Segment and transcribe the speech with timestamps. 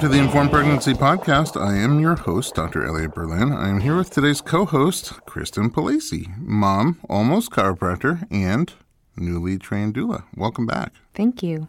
[0.00, 1.60] Welcome to the Informed Pregnancy Podcast.
[1.60, 2.86] I am your host, Dr.
[2.86, 3.52] Elliot Berlin.
[3.52, 8.72] I am here with today's co host, Kristen Palasi, mom, almost chiropractor, and
[9.18, 10.24] newly trained doula.
[10.34, 10.94] Welcome back.
[11.12, 11.68] Thank you.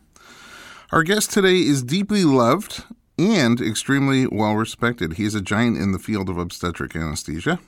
[0.94, 2.86] Our guest today is deeply loved
[3.20, 5.16] and extremely well respected.
[5.16, 7.60] He is a giant in the field of obstetric anesthesia.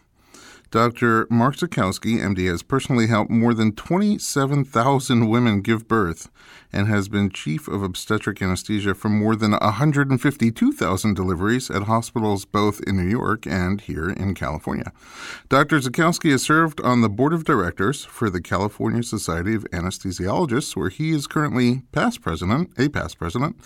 [0.73, 1.27] Dr.
[1.29, 6.31] Mark Zakowski, MD, has personally helped more than 27,000 women give birth
[6.71, 12.81] and has been chief of obstetric anesthesia for more than 152,000 deliveries at hospitals both
[12.87, 14.91] in New York and here in California.
[15.47, 15.77] Dr.
[15.77, 20.89] Zakowski has served on the board of directors for the California Society of Anesthesiologists, where
[20.89, 23.57] he is currently past president, a past president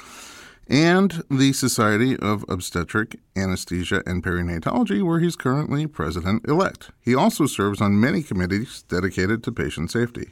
[0.70, 6.92] and the Society of Obstetric, Anesthesia, and Perinatology, where he's currently president elect.
[7.02, 10.32] He also serves on many committees dedicated to patient safety.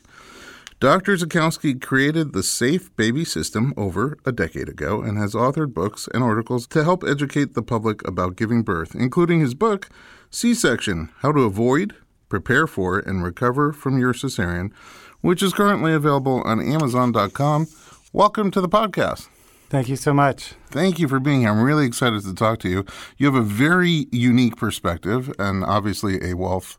[0.81, 1.15] Dr.
[1.15, 6.21] Zakowski created the Safe Baby System over a decade ago and has authored books and
[6.21, 9.89] articles to help educate the public about giving birth, including his book,
[10.29, 11.95] C Section How to Avoid,
[12.27, 14.73] Prepare for, and Recover from Your Cesarean,
[15.21, 17.67] which is currently available on Amazon.com.
[18.11, 19.29] Welcome to the podcast.
[19.69, 20.53] Thank you so much.
[20.67, 21.49] Thank you for being here.
[21.49, 22.85] I'm really excited to talk to you.
[23.17, 26.77] You have a very unique perspective and obviously a wealth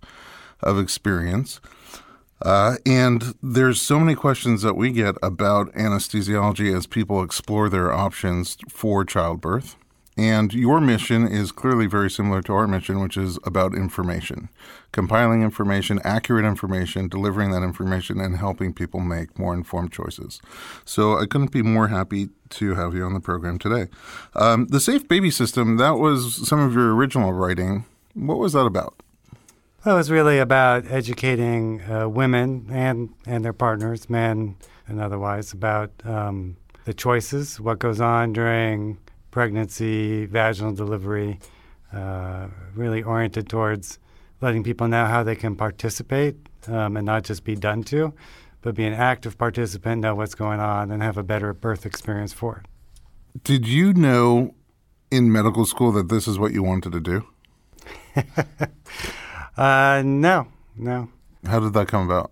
[0.61, 1.61] of experience.
[2.43, 7.93] Uh, and there's so many questions that we get about anesthesiology as people explore their
[7.93, 9.77] options for childbirth.
[10.17, 14.49] And your mission is clearly very similar to our mission, which is about information,
[14.91, 20.41] compiling information, accurate information, delivering that information, and helping people make more informed choices.
[20.87, 23.89] So I couldn't be more happy to have you on the program today.
[24.35, 27.85] Um, the Safe Baby System, that was some of your original writing.
[28.15, 28.95] What was that about?
[29.85, 34.57] It was really about educating uh, women and, and their partners, men
[34.89, 36.57] and otherwise, about um,
[36.87, 38.99] the choices, what goes on during
[39.37, 41.39] pregnancy, vaginal delivery,
[41.93, 43.99] uh, really oriented towards
[44.41, 46.37] letting people know how they can participate
[46.69, 48.15] um, and not just be done to,
[48.63, 52.33] but be an active participant, know what's going on, and have a better birth experience
[52.33, 53.43] for it.
[53.45, 54.55] Did you know
[55.11, 57.27] in medical school that this is what you wanted to do?
[59.59, 60.47] uh, no,
[60.79, 61.11] no.
[61.45, 62.31] How did that come about?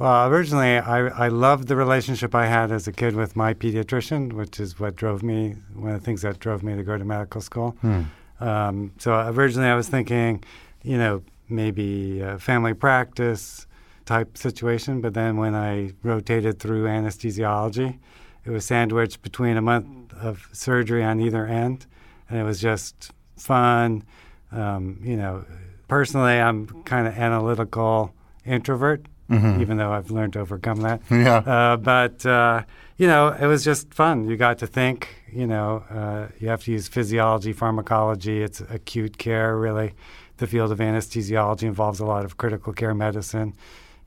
[0.00, 4.32] Well, originally, I, I loved the relationship I had as a kid with my pediatrician,
[4.32, 7.04] which is what drove me, one of the things that drove me to go to
[7.04, 7.72] medical school.
[7.82, 8.02] Hmm.
[8.40, 10.42] Um, so originally, I was thinking,
[10.82, 13.66] you know, maybe family practice
[14.06, 15.02] type situation.
[15.02, 17.98] But then when I rotated through anesthesiology,
[18.46, 21.84] it was sandwiched between a month of surgery on either end.
[22.30, 24.04] And it was just fun.
[24.50, 25.44] Um, you know,
[25.88, 28.14] personally, I'm kind of analytical
[28.46, 29.60] introvert mm-hmm.
[29.60, 31.00] even though I've learned to overcome that.
[31.10, 31.36] Yeah.
[31.36, 32.64] Uh, but, uh,
[32.96, 34.28] you know, it was just fun.
[34.28, 38.42] You got to think, you know, uh, you have to use physiology, pharmacology.
[38.42, 39.94] It's acute care, really.
[40.38, 43.54] The field of anesthesiology involves a lot of critical care medicine.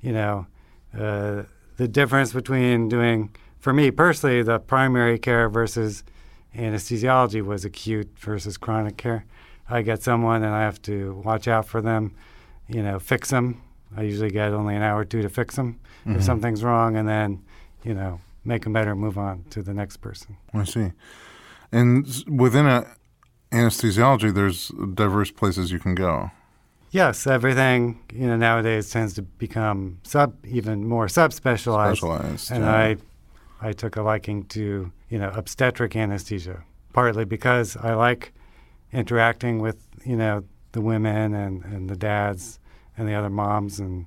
[0.01, 0.47] You know,
[0.97, 1.43] uh,
[1.77, 6.03] the difference between doing, for me personally, the primary care versus
[6.55, 9.25] anesthesiology was acute versus chronic care.
[9.69, 12.13] I get someone and I have to watch out for them,
[12.67, 13.61] you know, fix them,
[13.95, 16.17] I usually get only an hour or two to fix them mm-hmm.
[16.17, 17.43] if something's wrong, and then
[17.83, 20.37] you know make them better, and move on to the next person.
[20.53, 20.91] I see.
[21.71, 22.85] And within a
[23.51, 26.31] anesthesiology, there's diverse places you can go.
[26.91, 31.97] Yes, everything you know nowadays tends to become sub even more subspecialized.
[31.97, 32.75] Specialized, and yeah.
[32.75, 32.97] I,
[33.61, 36.63] I took a liking to you know obstetric anesthesia,
[36.93, 38.33] partly because I like
[38.91, 40.43] interacting with you know
[40.73, 42.59] the women and, and the dads
[42.97, 44.05] and the other moms and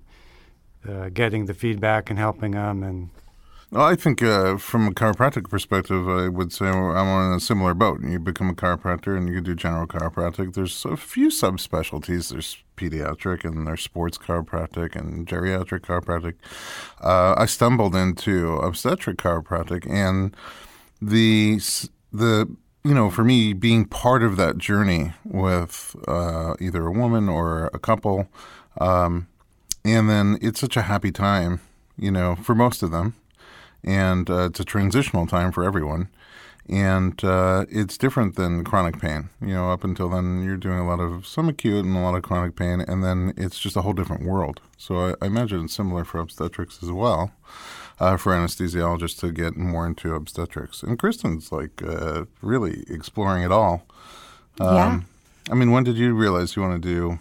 [0.88, 3.10] uh, getting the feedback and helping them and
[3.72, 7.74] well, I think uh, from a chiropractic perspective, I would say I'm on a similar
[7.74, 8.00] boat.
[8.00, 10.54] You become a chiropractor and you can do general chiropractic.
[10.54, 12.30] There's a few subspecialties.
[12.30, 16.34] There's pediatric and there's sports chiropractic and geriatric chiropractic.
[17.00, 20.36] Uh, I stumbled into obstetric chiropractic and
[21.02, 21.60] the
[22.12, 22.48] the
[22.84, 27.66] you know for me being part of that journey with uh, either a woman or
[27.74, 28.28] a couple
[28.78, 29.28] um,
[29.84, 31.60] and then it's such a happy time,
[31.98, 33.14] you know, for most of them.
[33.84, 36.08] And uh, it's a transitional time for everyone.
[36.68, 39.30] And uh, it's different than chronic pain.
[39.40, 42.16] You know, up until then, you're doing a lot of some acute and a lot
[42.16, 44.60] of chronic pain, and then it's just a whole different world.
[44.76, 47.30] So I, I imagine it's similar for obstetrics as well,
[48.00, 50.82] uh, for anesthesiologists to get more into obstetrics.
[50.82, 53.86] And Kristen's like uh, really exploring it all.
[54.58, 55.00] Um, yeah.
[55.52, 57.20] I mean, when did you realize you want to do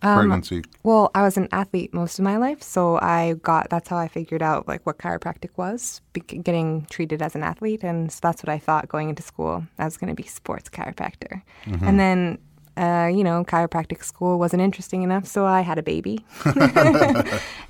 [0.00, 0.62] pregnancy?
[0.82, 4.08] Well, I was an athlete most of my life, so I got that's how I
[4.08, 8.42] figured out like what chiropractic was, be- getting treated as an athlete, and so that's
[8.42, 9.64] what I thought going into school.
[9.78, 12.38] I was going to be sports chiropractor, and then.
[12.80, 16.24] Uh, you know, chiropractic school wasn't interesting enough, so I had a baby,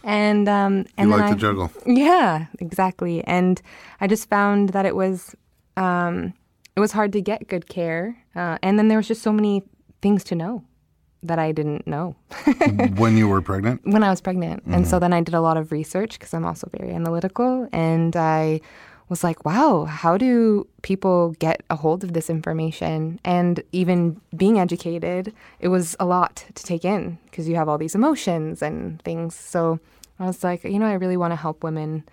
[0.04, 1.70] and um, You and then like I, to juggle.
[1.86, 3.24] yeah, exactly.
[3.24, 3.60] And
[4.00, 5.34] I just found that it was
[5.78, 6.34] um,
[6.76, 9.62] it was hard to get good care, uh, and then there was just so many
[10.02, 10.62] things to know
[11.22, 12.14] that I didn't know
[12.96, 13.80] when you were pregnant?
[13.84, 14.62] when I was pregnant.
[14.66, 15.00] And so mm-hmm.
[15.00, 18.60] then I did a lot of research because I'm also very analytical, and I
[19.08, 23.18] was like, wow, how do people get a hold of this information?
[23.24, 27.78] And even being educated, it was a lot to take in because you have all
[27.78, 29.34] these emotions and things.
[29.34, 29.80] So
[30.18, 32.04] I was like, you know, I really want to help women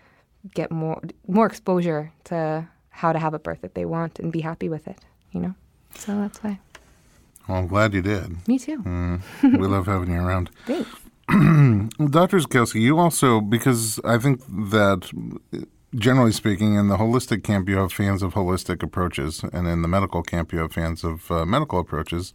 [0.54, 4.42] get more more exposure to how to have a birth that they want and be
[4.42, 5.00] happy with it,
[5.32, 5.54] you know?
[5.96, 6.60] So that's why.
[7.48, 8.48] Well, I'm glad you did.
[8.48, 8.82] Me too.
[9.44, 10.50] we love having you around.
[10.66, 10.90] Thanks.
[11.28, 12.38] Dr.
[12.38, 15.12] Zakowski, you also, because I think that
[15.96, 19.88] generally speaking, in the holistic camp, you have fans of holistic approaches, and in the
[19.88, 22.34] medical camp, you have fans of uh, medical approaches.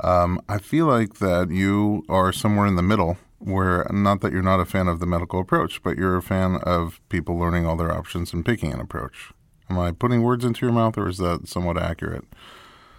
[0.00, 4.42] Um, I feel like that you are somewhere in the middle, where not that you're
[4.42, 7.76] not a fan of the medical approach, but you're a fan of people learning all
[7.76, 9.32] their options and picking an approach.
[9.68, 12.24] Am I putting words into your mouth, or is that somewhat accurate?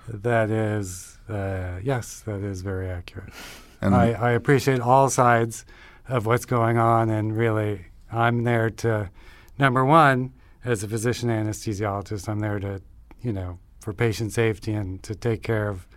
[0.07, 3.33] That is, uh, yes, that is very accurate.
[3.81, 5.65] And I, I appreciate all sides
[6.07, 9.09] of what's going on, and really, I'm there to,
[9.57, 10.33] number one,
[10.65, 12.81] as a physician anesthesiologist, I'm there to,
[13.21, 15.87] you know, for patient safety and to take care of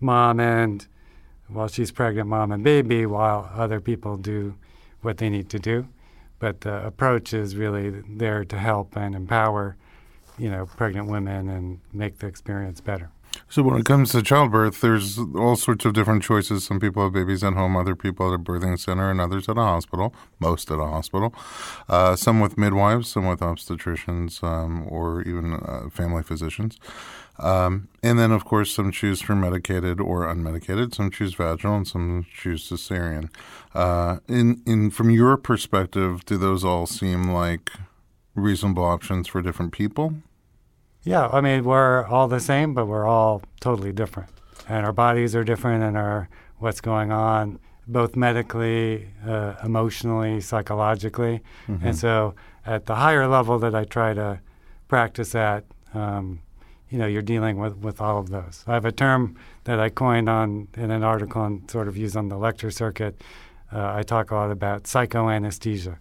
[0.00, 0.86] mom and,
[1.48, 4.54] while she's pregnant, mom and baby, while other people do
[5.02, 5.88] what they need to do.
[6.38, 9.76] But the approach is really there to help and empower,
[10.38, 13.10] you know, pregnant women and make the experience better.
[13.48, 16.64] So when it comes to childbirth, there's all sorts of different choices.
[16.64, 19.56] Some people have babies at home, other people at a birthing center, and others at
[19.56, 20.14] a hospital.
[20.38, 21.34] Most at a hospital.
[21.88, 26.78] Uh, some with midwives, some with obstetricians, um, or even uh, family physicians.
[27.38, 30.94] Um, and then, of course, some choose for medicated or unmedicated.
[30.94, 33.30] Some choose vaginal, and some choose cesarean.
[33.74, 37.70] Uh, in in from your perspective, do those all seem like
[38.34, 40.14] reasonable options for different people?
[41.04, 44.30] Yeah, I mean, we're all the same, but we're all totally different.
[44.68, 46.28] And our bodies are different, and our
[46.58, 51.42] what's going on, both medically, uh, emotionally, psychologically.
[51.82, 52.34] And so,
[52.64, 54.40] at the higher level that I try to
[54.88, 56.40] practice at, um,
[56.88, 58.64] you know, you're dealing with, with all of those.
[58.66, 62.16] I have a term that I coined on in an article and sort of use
[62.16, 63.20] on the lecture circuit.
[63.70, 65.98] Uh, I talk a lot about psychoanesthesia.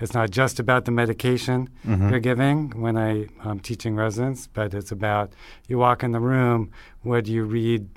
[0.00, 2.10] It's not just about the medication mm-hmm.
[2.10, 5.32] you're giving when I, I'm teaching residents, but it's about
[5.68, 6.70] you walk in the room,
[7.02, 7.88] what do you read,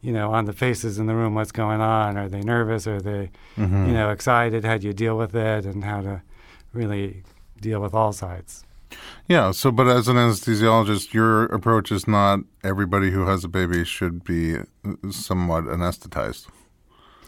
[0.00, 2.16] you know, on the faces in the room, what's going on?
[2.16, 2.86] Are they nervous?
[2.86, 3.86] Are they, mm-hmm.
[3.86, 4.64] you know, excited?
[4.64, 5.64] How do you deal with it?
[5.64, 6.22] And how to
[6.72, 7.22] really
[7.60, 8.64] deal with all sides.
[9.28, 9.52] Yeah.
[9.52, 14.24] So, but as an anesthesiologist, your approach is not everybody who has a baby should
[14.24, 14.56] be
[15.10, 16.46] somewhat anesthetized.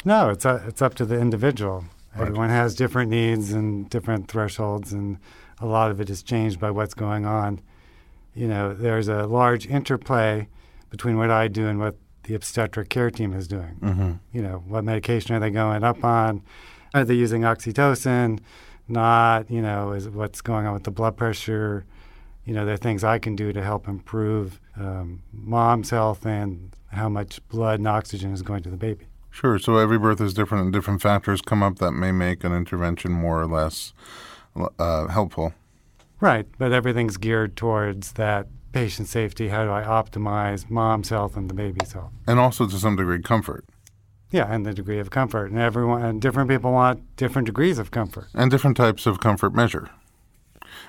[0.04, 1.84] No, it's, a, it's up to the individual.
[2.18, 5.18] Everyone has different needs and different thresholds, and
[5.60, 7.60] a lot of it is changed by what's going on.
[8.34, 10.48] You know, there's a large interplay
[10.90, 13.76] between what I do and what the obstetric care team is doing.
[13.80, 14.12] Mm-hmm.
[14.32, 16.42] You know, what medication are they going up on?
[16.94, 18.40] Are they using oxytocin?
[18.88, 21.84] Not, you know, is what's going on with the blood pressure?
[22.44, 26.72] You know, there are things I can do to help improve um, mom's health and
[26.92, 29.06] how much blood and oxygen is going to the baby.
[29.36, 29.58] Sure.
[29.58, 33.12] So every birth is different, and different factors come up that may make an intervention
[33.12, 33.92] more or less
[34.78, 35.52] uh, helpful.
[36.20, 39.48] Right, but everything's geared towards that patient safety.
[39.48, 42.12] How do I optimize mom's health and the baby's health?
[42.26, 43.66] And also to some degree, comfort.
[44.30, 45.50] Yeah, and the degree of comfort.
[45.50, 48.28] And everyone, and different people want different degrees of comfort.
[48.32, 49.90] And different types of comfort measure.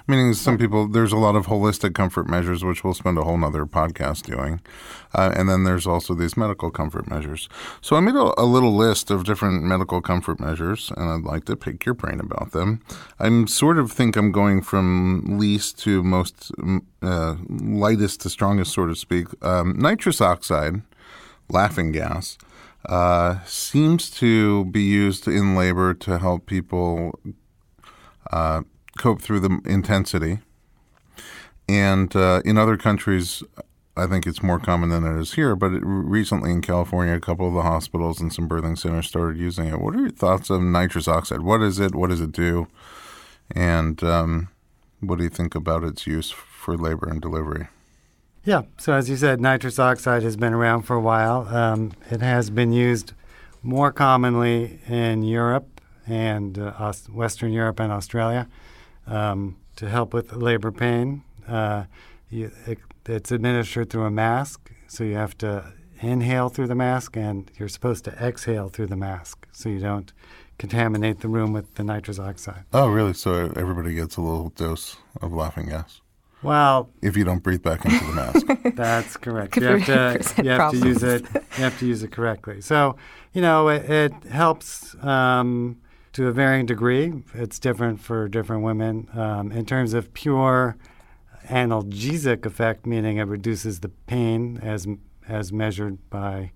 [0.09, 3.37] Meaning, some people, there's a lot of holistic comfort measures, which we'll spend a whole
[3.37, 4.61] nother podcast doing.
[5.13, 7.49] Uh, and then there's also these medical comfort measures.
[7.81, 11.43] So I made a, a little list of different medical comfort measures, and I'd like
[11.45, 12.81] to pick your brain about them.
[13.19, 16.51] I sort of think I'm going from least to most
[17.01, 19.27] uh, lightest to strongest, so to speak.
[19.43, 20.83] Um, nitrous oxide,
[21.49, 22.37] laughing gas,
[22.85, 27.19] uh, seems to be used in labor to help people
[28.31, 28.61] uh,
[28.97, 30.39] cope through the intensity.
[31.69, 33.43] And uh, in other countries,
[33.97, 35.55] I think it's more common than it is here.
[35.55, 39.37] But it, recently in California, a couple of the hospitals and some birthing centers started
[39.37, 39.81] using it.
[39.81, 41.41] What are your thoughts on nitrous oxide?
[41.41, 41.95] What is it?
[41.95, 42.67] What does it do?
[43.51, 44.49] And um,
[44.99, 47.67] what do you think about its use for labor and delivery?
[48.43, 51.47] Yeah, so as you said, nitrous oxide has been around for a while.
[51.53, 53.13] Um, it has been used
[53.61, 58.47] more commonly in Europe and uh, Western Europe and Australia
[59.07, 61.23] um, to help with labor pain.
[61.47, 61.85] Uh,
[62.29, 67.17] you, it, it's administered through a mask, so you have to inhale through the mask
[67.17, 70.13] and you're supposed to exhale through the mask so you don't
[70.57, 72.63] contaminate the room with the nitrous oxide.
[72.73, 73.13] Oh, really?
[73.13, 76.01] So everybody gets a little dose of laughing gas
[76.41, 78.45] Well, if you don't breathe back into the mask.
[78.75, 79.57] That's correct.
[79.57, 81.25] You have to you have to use it.
[81.33, 82.61] You have to use it correctly.
[82.61, 82.95] So
[83.33, 85.77] you know it, it helps um,
[86.17, 87.13] to a varying degree.
[87.35, 89.07] It's different for different women.
[89.13, 90.75] Um, in terms of pure
[91.47, 94.87] analgesic effect, meaning it reduces the pain as
[95.29, 96.53] as measured by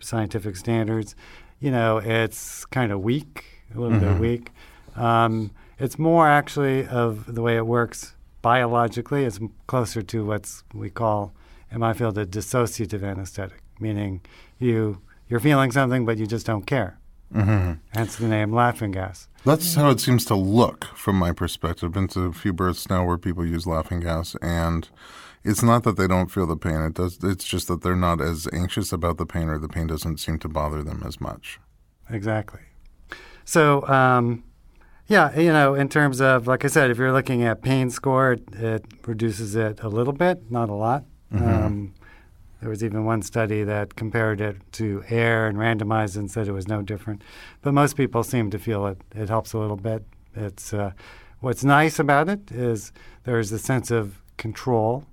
[0.00, 1.16] scientific standards.
[1.60, 4.50] You know, it's kind of weak, a little bit weak.
[4.96, 9.24] Um, it's more actually of the way it works biologically.
[9.24, 11.32] It's closer to what we call
[11.70, 14.20] in my field a dissociative anesthetic, meaning
[14.58, 16.99] you you're feeling something but you just don't care.
[17.32, 19.28] Hmm Hence the name laughing gas.
[19.44, 21.88] That's how it seems to look from my perspective.
[21.88, 24.88] I've been to a few births now where people use laughing gas, and
[25.44, 26.80] it's not that they don't feel the pain.
[26.82, 27.18] It does.
[27.22, 30.38] It's just that they're not as anxious about the pain, or the pain doesn't seem
[30.40, 31.58] to bother them as much.
[32.10, 32.60] Exactly.
[33.44, 34.44] So, um,
[35.06, 38.32] yeah, you know, in terms of, like I said, if you're looking at pain score,
[38.32, 41.04] it, it reduces it a little bit, not a lot.
[41.32, 41.94] Um,
[42.60, 46.52] there was even one study that compared it to air and randomized and said it
[46.52, 47.22] was no different.
[47.62, 50.04] But most people seem to feel it, it helps a little bit.
[50.34, 50.92] It's uh,
[51.40, 52.92] what's nice about it is
[53.24, 55.04] there's a sense of control,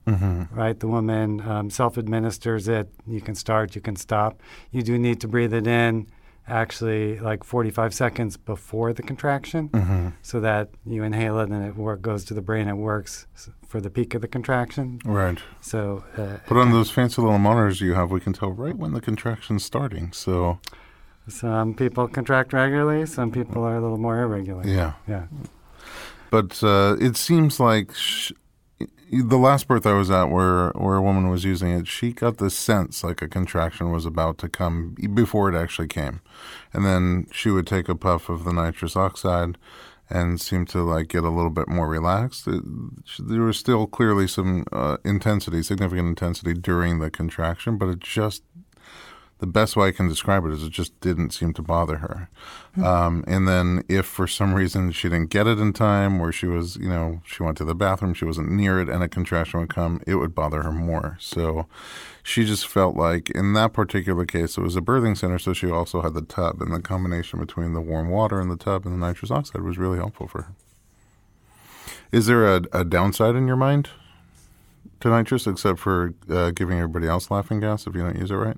[0.52, 0.80] right?
[0.80, 2.90] The woman um, self-administers it.
[3.06, 4.42] You can start, you can stop.
[4.72, 6.08] You do need to breathe it in
[6.48, 12.02] actually like 45 seconds before the contraction so that you inhale it and it work,
[12.02, 12.68] goes to the brain.
[12.68, 13.28] It works
[13.68, 15.00] for the peak of the contraction.
[15.06, 15.40] Right.
[15.62, 18.94] So, uh, But on those fancy little monitors you have, we can tell right when
[18.94, 20.12] the contraction's starting.
[20.14, 20.60] So
[21.28, 24.66] some people contract regularly, some people are a little more irregular.
[24.66, 24.94] yeah.
[25.08, 25.26] Yeah.
[26.30, 28.32] But uh, it seems like sh-
[29.12, 32.38] the last birth I was at, where where a woman was using it, she got
[32.38, 36.22] the sense like a contraction was about to come before it actually came,
[36.74, 39.58] and then she would take a puff of the nitrous oxide,
[40.10, 42.48] and seem to like get a little bit more relaxed.
[42.48, 42.64] It,
[43.20, 48.44] there was still clearly some uh, intensity, significant intensity during the contraction, but it just
[49.40, 52.30] the best way I can describe it is it just didn't seem to bother her.
[52.84, 56.48] Um, and then if for some reason she didn't get it in time, or she
[56.48, 59.60] was, you know, she went to the bathroom, she wasn't near it, and a contraction
[59.60, 61.18] would come, it would bother her more.
[61.20, 61.68] So
[62.24, 65.70] she just felt like in that particular case, it was a birthing center, so she
[65.70, 69.02] also had the tub, and the combination between the warm water and the tub and
[69.02, 70.54] the nitrous oxide was really helpful for her.
[72.12, 73.90] Is there a, a downside in your mind
[75.00, 78.36] to nitrous, except for uh, giving everybody else laughing gas if you don't use it
[78.36, 78.58] right?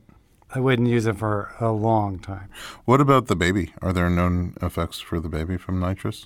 [0.53, 2.49] I wouldn't use it for a long time.
[2.85, 3.73] What about the baby?
[3.81, 6.25] Are there known effects for the baby from nitrous?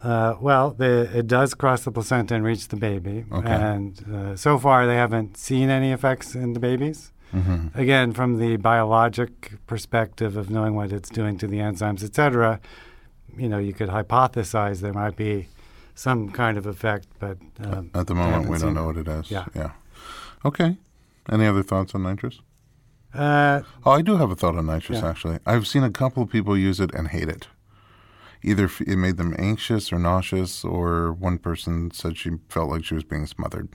[0.00, 3.24] Uh, well, the, it does cross the placenta and reach the baby.
[3.32, 3.50] Okay.
[3.50, 7.12] And uh, so far, they haven't seen any effects in the babies.
[7.34, 7.76] Mm-hmm.
[7.78, 12.60] Again, from the biologic perspective of knowing what it's doing to the enzymes, et cetera,
[13.36, 15.48] you know, you could hypothesize there might be
[15.94, 18.96] some kind of effect, but um, At the moment, we don't know it.
[18.96, 19.30] what it is.
[19.30, 19.46] Yeah.
[19.54, 19.72] Yeah.
[20.44, 20.76] Okay.
[21.28, 22.40] Any other thoughts on nitrous?
[23.16, 25.08] Uh, Oh, I do have a thought on nitrous, Yeah.
[25.08, 25.38] actually.
[25.46, 27.48] I've seen a couple of people use it and hate it.
[28.42, 32.94] Either it made them anxious or nauseous, or one person said she felt like she
[32.94, 33.68] was being smothered.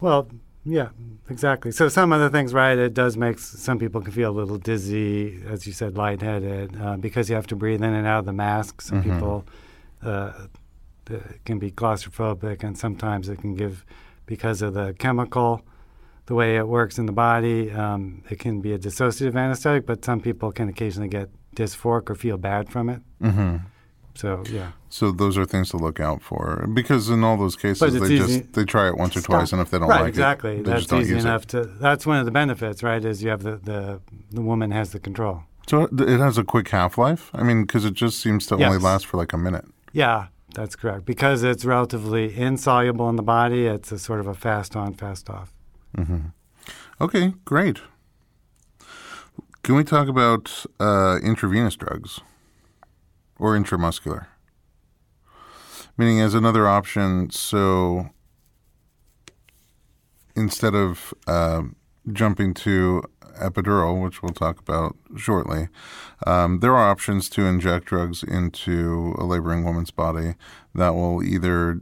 [0.00, 0.28] Well,
[0.64, 0.88] yeah,
[1.28, 1.70] exactly.
[1.72, 2.76] So some of the things, right?
[2.78, 6.96] It does make some people can feel a little dizzy, as you said, lightheaded, uh,
[6.96, 8.80] because you have to breathe in and out of the mask.
[8.80, 9.12] Some Mhm.
[9.12, 9.44] people
[10.02, 13.84] uh, uh, can be claustrophobic, and sometimes it can give,
[14.26, 15.62] because of the chemical,
[16.28, 19.86] the way it works in the body, um, it can be a dissociative anesthetic.
[19.86, 23.00] But some people can occasionally get dysphoric or feel bad from it.
[23.22, 23.56] Mm-hmm.
[24.14, 27.92] So yeah, So those are things to look out for, because in all those cases,
[28.00, 29.36] they easy- just they try it once or Stop.
[29.36, 30.58] twice, and if they don't right, like exactly.
[30.58, 31.48] it, they That's easy enough it.
[31.50, 31.64] to.
[31.64, 33.02] That's one of the benefits, right?
[33.04, 34.00] Is you have the the
[34.32, 35.44] the woman has the control.
[35.68, 37.30] So it it has a quick half life.
[37.32, 39.66] I mean, because it just seems to only last for like a minute.
[39.92, 41.04] Yeah, that's correct.
[41.04, 45.30] Because it's relatively insoluble in the body, it's a sort of a fast on, fast
[45.30, 45.54] off.
[47.00, 47.78] Okay, great.
[49.62, 52.20] Can we talk about uh, intravenous drugs
[53.38, 54.26] or intramuscular?
[55.96, 58.10] Meaning, as another option, so
[60.34, 61.62] instead of uh,
[62.12, 63.02] jumping to
[63.40, 65.68] epidural, which we'll talk about shortly,
[66.26, 70.34] um, there are options to inject drugs into a laboring woman's body
[70.74, 71.80] that will either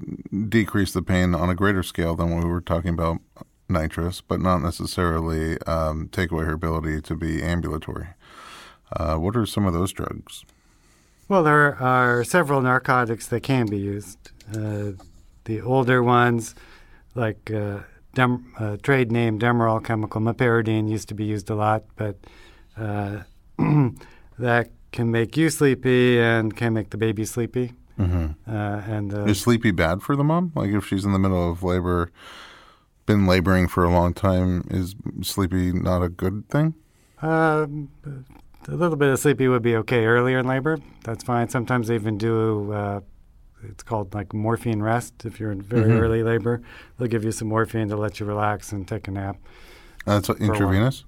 [0.48, 3.18] decrease the pain on a greater scale than what we were talking about
[3.68, 8.08] nitrous, but not necessarily um, take away her ability to be ambulatory.
[8.92, 10.44] Uh, what are some of those drugs?
[11.28, 14.30] Well, there are several narcotics that can be used.
[14.54, 14.92] Uh,
[15.44, 16.54] the older ones,
[17.14, 17.80] like uh,
[18.14, 22.16] dem- uh, trade name Demerol chemical meperidine, used to be used a lot, but
[22.76, 23.20] uh,
[24.38, 27.72] that can make you sleepy and can make the baby sleepy.
[27.98, 28.50] Mm-hmm.
[28.50, 30.52] Uh, and uh, Is sleepy bad for the mom?
[30.54, 32.12] Like if she's in the middle of labor,
[33.06, 36.74] been laboring for a long time, is sleepy not a good thing?
[37.22, 37.88] Um,
[38.68, 40.78] a little bit of sleepy would be okay earlier in labor.
[41.04, 41.48] That's fine.
[41.48, 42.72] Sometimes they even do.
[42.72, 43.00] Uh,
[43.68, 45.24] it's called like morphine rest.
[45.24, 46.00] If you're in very Mhm.
[46.00, 46.60] early labor,
[46.98, 49.36] they'll give you some morphine to let you relax and take a nap.
[50.04, 51.04] That's what, intravenous.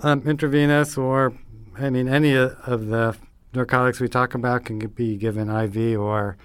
[0.00, 1.32] Um, intravenous, or
[1.78, 3.16] I mean, any of the
[3.54, 6.36] narcotics we talk about can be given IV or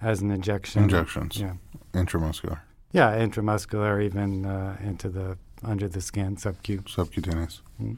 [0.00, 0.82] as an injection.
[0.84, 1.38] Injections.
[1.38, 1.54] Yeah,
[1.94, 2.60] Intramuscular,
[2.92, 6.88] yeah, intramuscular, even uh, into the under the skin, subcu.
[6.88, 7.60] subcutaneous.
[7.80, 7.96] Mm.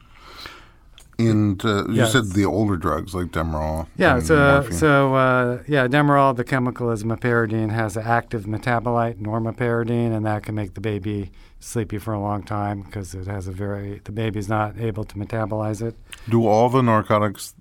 [1.17, 2.11] And uh, you Yes.
[2.11, 3.87] said the older drugs like Demerol.
[3.97, 4.73] Yeah, so morphine.
[4.77, 10.43] so uh, yeah, Demerol, the chemical is meperidine, has an active metabolite, normeperidine, and that
[10.43, 14.11] can make the baby sleepy for a long time because it has a very the
[14.11, 15.95] baby's not able to metabolize it.
[16.29, 17.55] Do all the narcotics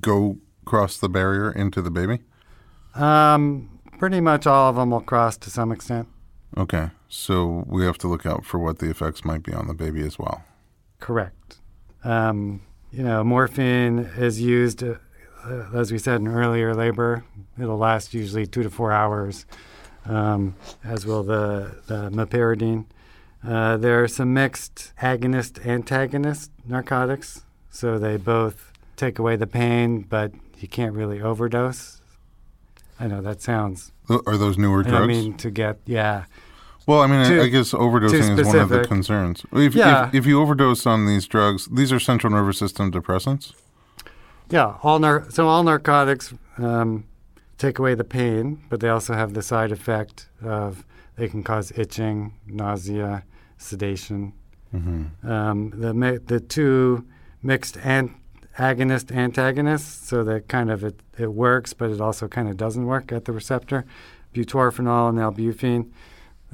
[0.00, 2.20] go cross the barrier into the baby?
[2.94, 3.68] Um,
[3.98, 6.08] pretty much all of them will cross to some extent.
[6.56, 9.74] Okay, so we have to look out for what the effects might be on the
[9.74, 10.42] baby as well.
[11.00, 11.58] Correct.
[12.02, 14.94] Um, you know, morphine is used, uh,
[15.74, 17.24] as we said in earlier labor.
[17.60, 19.44] It'll last usually two to four hours,
[20.06, 22.86] um, as will the, the meperidine.
[23.46, 30.00] Uh, there are some mixed agonist antagonist narcotics, so they both take away the pain,
[30.00, 32.00] but you can't really overdose.
[32.98, 33.92] I know that sounds.
[34.08, 34.98] Are those newer drugs?
[34.98, 36.24] don't mean to get yeah.
[36.86, 39.44] Well, I mean, I- I guess overdosing is one of the concerns.
[39.52, 40.08] If, Yeah.
[40.08, 43.52] if, if you overdose on these drugs, these are central nervous system depressants.
[44.50, 47.04] Yeah, all nar- so all narcotics um,
[47.58, 50.84] take away the pain, but they also have the side effect of
[51.16, 53.24] they can cause itching, nausea,
[53.58, 54.32] sedation.
[54.72, 55.28] Mm-hmm.
[55.28, 57.04] Um, the mi- the two
[57.42, 58.14] mixed an-
[58.58, 62.86] agonist antagonists, so that kind of it, it works, but it also kind of doesn't
[62.86, 63.84] work at the receptor.
[64.34, 65.90] Butorphanol and nalbuphine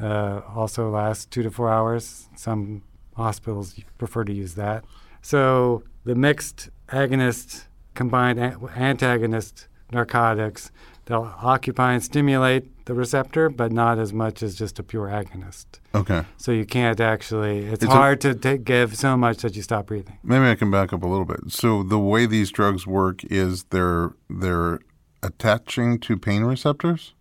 [0.02, 2.28] uh, also last two to four hours.
[2.36, 2.82] Some
[3.16, 4.84] hospitals prefer to use that.
[5.22, 10.70] So the mixed agonist combined an- antagonist narcotics,
[11.04, 15.66] they'll occupy and stimulate the receptor, but not as much as just a pure agonist.
[15.94, 17.66] Okay, So you can't actually.
[17.66, 20.18] It's, It's a- hard to ta give so much that you stop breathing.
[20.24, 21.40] maybe I can back up a little bit.
[21.52, 24.80] So the way these drugs work is they're they're
[25.22, 27.14] attaching to pain receptors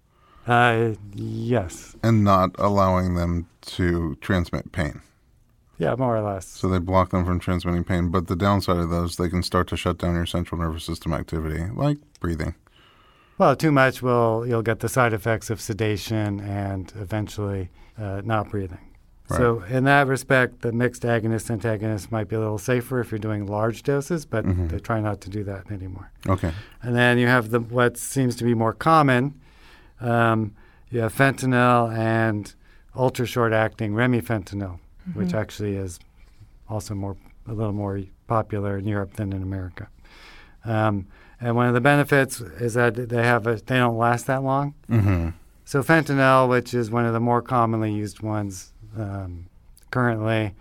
[0.47, 1.95] Uh, yes.
[2.03, 5.01] and not allowing them to transmit pain.
[5.77, 6.45] Yeah, more or less.
[6.45, 8.09] So they block them from transmitting pain.
[8.09, 11.11] But the downside of those, they can start to shut down your central nervous system
[11.13, 12.53] activity, like breathing.
[13.39, 18.49] Well, too much will you'll get the side effects of sedation and eventually uh, not
[18.51, 18.77] breathing.
[19.37, 23.17] So in that respect, the mixed agonist antagonist might be a little safer if you're
[23.19, 24.69] doing large doses, but Mhm.
[24.69, 26.11] they try not to do that anymore.
[26.27, 26.51] Okay.
[26.83, 29.35] And then you have the what seems to be more common.
[30.01, 30.55] Um,
[30.89, 32.53] you have fentanyl and
[32.95, 34.79] ultra short acting remifentanil,
[35.13, 35.99] which actually is
[36.67, 37.15] also more
[37.47, 39.87] a little more popular in Europe than in America.
[40.65, 41.07] Um,
[41.39, 44.75] and one of the benefits is that they have a, they don't last that long.
[44.89, 45.29] Mm-hmm.
[45.65, 49.47] So fentanyl, which is one of the more commonly used ones um,
[49.89, 50.53] currently,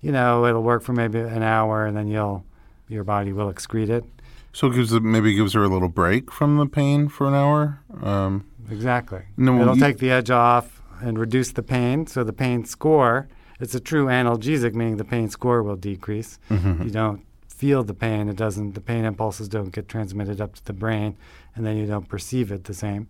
[0.00, 2.44] you know, it'll work for maybe an hour, and then you'll
[2.88, 4.04] your body will excrete it.
[4.52, 7.34] So it gives it, maybe gives her a little break from the pain for an
[7.34, 7.80] hour.
[8.02, 9.22] Um, Exactly.
[9.36, 12.06] No, It'll you- take the edge off and reduce the pain.
[12.06, 13.28] So the pain score,
[13.60, 16.38] it's a true analgesic, meaning the pain score will decrease.
[16.50, 16.84] mhm.
[16.84, 18.28] You don't feel the pain.
[18.28, 18.72] It doesn't.
[18.74, 21.16] The pain impulses don't get transmitted up to the brain,
[21.54, 23.08] and then you don't perceive it the same.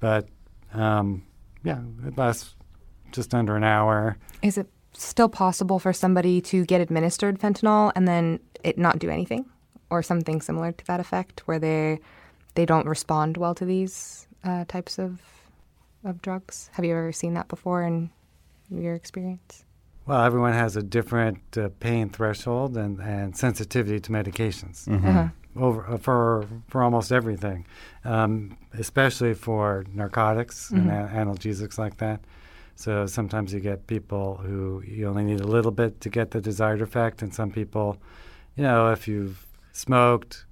[0.00, 0.28] But
[0.74, 1.22] um,
[1.64, 2.54] yeah, it lasts
[3.12, 4.16] just under an hour.
[4.42, 9.08] Is it still possible for somebody to get administered fentanyl and then it not do
[9.10, 9.44] anything,
[9.88, 11.98] or something similar to that effect, where they
[12.54, 15.20] they don't respond well to these uh, types of
[16.04, 16.70] of drugs?
[16.72, 18.10] Have you ever seen that before in
[18.70, 19.64] your experience?
[20.06, 24.86] Well, everyone has a different uh, pain threshold and, and sensitivity to medications.
[24.88, 25.04] Mhm.
[25.06, 25.28] Uh-huh.
[25.56, 27.66] over uh, for for almost everything,
[28.04, 31.04] um, especially for narcotics and Mhm.
[31.04, 32.20] a- analgesics like that.
[32.76, 36.40] So sometimes you get people who you only need a little bit to get the
[36.40, 37.96] desired effect, and some people,
[38.56, 40.46] you know, if you've smoked,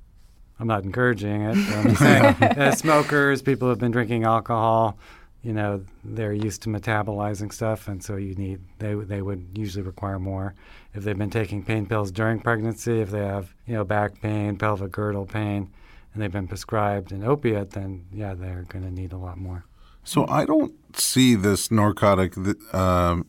[0.60, 1.54] I'm not encouraging it.
[1.54, 2.24] But I'm just saying,
[2.58, 4.98] uh, smokers, people who've been drinking alcohol,
[5.42, 9.82] you know they're used to metabolizing stuff, and so you need they they would usually
[9.82, 10.54] require more.
[10.94, 14.56] If they've been taking pain pills during pregnancy, if they have you know back pain,
[14.56, 15.70] pelvic girdle pain,
[16.12, 19.64] and they've been prescribed an opiate, then yeah, they're going to need a lot more.
[20.02, 22.36] So I don't see this narcotic.
[22.74, 23.26] Um,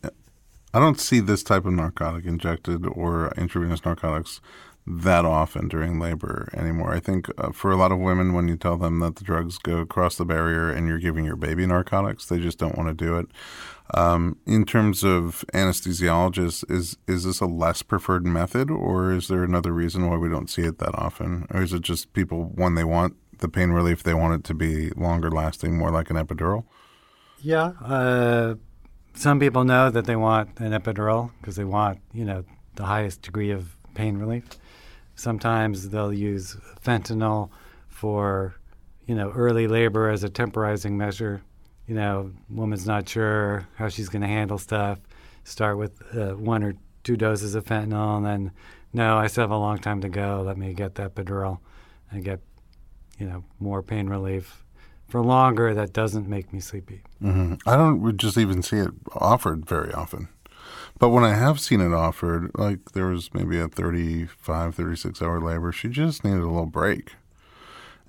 [0.73, 4.39] I don't see this type of narcotic injected or intravenous narcotics
[4.87, 6.93] that often during labor anymore.
[6.93, 9.57] I think uh, for a lot of women, when you tell them that the drugs
[9.57, 13.05] go across the barrier and you're giving your baby narcotics, they just don't want to
[13.05, 13.27] do it.
[13.93, 19.43] Um, in terms of anesthesiologists, is is this a less preferred method, or is there
[19.43, 22.75] another reason why we don't see it that often, or is it just people when
[22.75, 26.17] they want the pain relief, they want it to be longer lasting, more like an
[26.17, 26.65] epidural?
[27.41, 27.73] Yeah.
[27.83, 28.55] Uh,
[29.13, 32.43] some people know that they want an epidural because they want, you know,
[32.75, 34.45] the highest degree of pain relief.
[35.19, 37.49] Sometimes they'll use fentanyl
[37.89, 38.55] for,
[39.05, 41.41] you know, early labor as a temporizing measure.
[41.87, 44.99] You know, woman's not sure how she's going to handle stuff.
[45.43, 48.51] Start with uh, one or two doses of fentanyl, and then,
[48.93, 50.41] no, I still have a long time to go.
[50.45, 51.59] Let me get that epidural
[52.11, 52.39] and get,
[53.17, 54.63] you know, more pain relief
[55.09, 57.01] for longer that doesn't make me sleepy.
[57.21, 57.55] Mm-hmm.
[57.67, 60.29] I don't just even see it offered very often.
[60.99, 65.39] But when I have seen it offered, like there was maybe a 35, 36 hour
[65.39, 67.13] labor, she just needed a little break.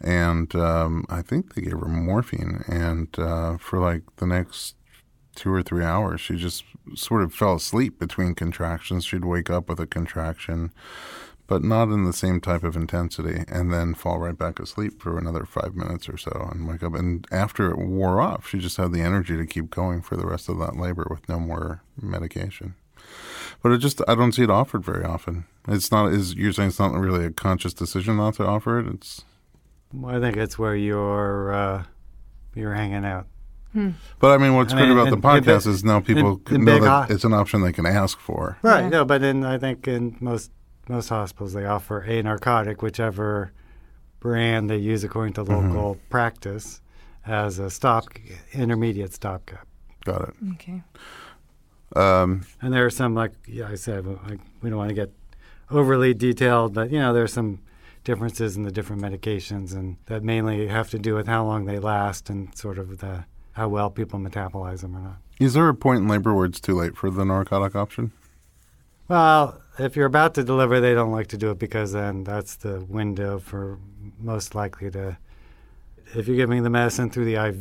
[0.01, 2.65] And um, I think they gave her morphine.
[2.67, 4.75] And uh, for like the next
[5.37, 6.65] two or three hours, she just
[6.97, 9.05] sort of fell asleep between contractions.
[9.05, 10.73] She'd wake up with a contraction
[11.51, 15.19] but not in the same type of intensity, and then fall right back asleep for
[15.19, 16.95] another five minutes or so and wake up.
[16.95, 20.29] And after it wore off, she just had the energy to keep going for the
[20.29, 22.77] rest of that labor with no more medication.
[23.65, 25.45] But it just, I don't see it offered very often.
[25.67, 28.87] It's not, is you're saying it's not really a conscious decision not to offer it?
[28.87, 29.23] It's.
[29.93, 31.83] Well, I think it's where you're, uh,
[32.55, 33.27] you're hanging out.
[33.73, 33.91] Hmm.
[34.21, 36.65] But I mean, what's I great about in, the podcast in, is now people in,
[36.65, 38.57] know that it's an option they can ask for.
[38.63, 38.83] Right.
[38.83, 38.89] Yeah.
[38.89, 40.53] No, but in I think in most
[40.91, 43.53] most hospitals they offer a narcotic, whichever
[44.19, 45.73] brand they use according to mm-hmm.
[45.73, 46.09] local mm-hmm.
[46.11, 46.81] practice,
[47.27, 48.07] as a stop
[48.53, 49.67] intermediate stopgap.
[50.05, 50.35] Got it.
[50.55, 50.83] Okay.
[51.97, 55.13] Um, and there are some like yeah, I said like, we don't want to get
[55.71, 57.61] overly detailed, but you know there's some
[58.05, 61.79] differences in the different medications, and that mainly have to do with how long they
[61.79, 65.17] last and sort of the how well people metabolize them or not.
[65.39, 68.13] Is there a point in labor where it's too late for the narcotic option?
[69.11, 72.55] Well, if you're about to deliver, they don't like to do it because then that's
[72.55, 73.81] the window for
[74.21, 75.19] most likely to.
[76.15, 77.57] If you're giving the medicine through the IV,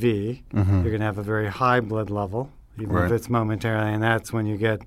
[0.54, 0.82] mm-hmm.
[0.82, 3.06] you're going to have a very high blood level, even right.
[3.06, 4.82] if it's momentarily, and that's when you get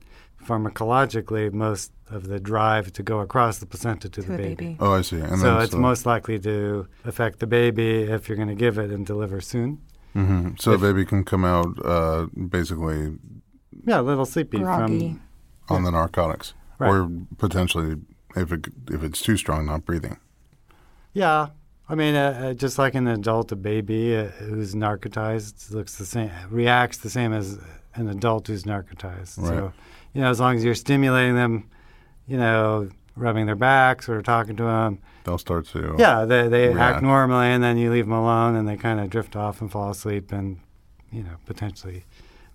[0.45, 4.55] pharmacologically most of the drive to go across the placenta to, to the baby.
[4.55, 4.77] baby.
[4.79, 5.19] Oh, I see.
[5.19, 8.79] And so it's so most likely to affect the baby if you're going to give
[8.79, 9.81] it and deliver soon.
[10.15, 10.57] Mm-hmm.
[10.61, 13.17] So if, the baby can come out uh, basically.
[13.85, 14.99] Yeah, a little sleepy groggy.
[14.99, 15.23] from
[15.73, 16.89] on the narcotics right.
[16.89, 17.97] or potentially
[18.37, 20.19] if it if it's too strong, not breathing.
[21.13, 21.49] Yeah,
[21.89, 26.07] I mean, uh, uh, just like an adult, a baby uh, who's narcotized looks the
[26.07, 27.59] same, reacts the same as
[27.95, 29.39] an adult who's narcotized.
[29.39, 29.49] Right.
[29.49, 29.73] So,
[30.15, 31.69] you know, as long as you're stimulating them,
[32.27, 35.97] you know, rubbing their backs or talking to them, they'll start to.
[35.99, 39.11] Yeah, they they act normally, and then you leave them alone, and they kind of
[39.11, 40.61] drift off and fall asleep, and
[41.11, 42.05] you know, potentially,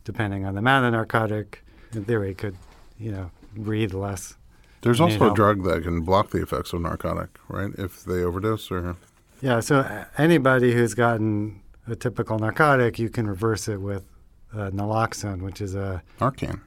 [0.03, 2.57] depending on the amount of narcotic, in theory, could,
[2.99, 4.35] you know, breathe less.
[4.81, 7.71] There's also a drug that can block the effects of narcotic, right?
[7.77, 8.95] If they overdose or.
[9.41, 14.05] Yeah, so anybody who's gotten a typical narcotic, you can reverse it with
[14.53, 16.61] uh, naloxone, which is a Narcan.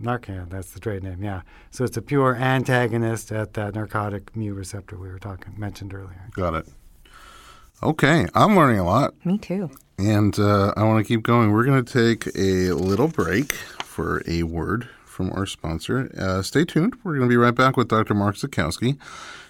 [0.00, 1.22] Narcan, that's the trade name.
[1.22, 5.92] Yeah, so it's a pure antagonist at that narcotic mu receptor we were talking mentioned
[5.92, 6.28] earlier.
[6.32, 6.68] Got it.
[7.82, 9.14] Okay, I'm learning a lot.
[9.24, 9.70] Me too.
[9.98, 11.50] And uh, I want to keep going.
[11.50, 16.08] We're going to take a little break for a word from our sponsor.
[16.16, 16.94] Uh, stay tuned.
[17.02, 18.14] We're going to be right back with Dr.
[18.14, 18.96] Mark Zakowski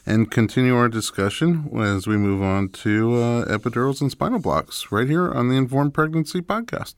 [0.07, 5.07] and continue our discussion as we move on to uh, epidurals and spinal blocks right
[5.07, 6.95] here on the Informed Pregnancy Podcast.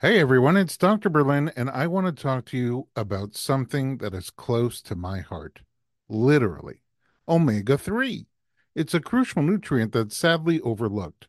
[0.00, 1.10] Hey everyone, it's Dr.
[1.10, 5.20] Berlin, and I want to talk to you about something that is close to my
[5.20, 5.60] heart.
[6.08, 6.80] Literally,
[7.28, 8.26] omega 3.
[8.74, 11.28] It's a crucial nutrient that's sadly overlooked.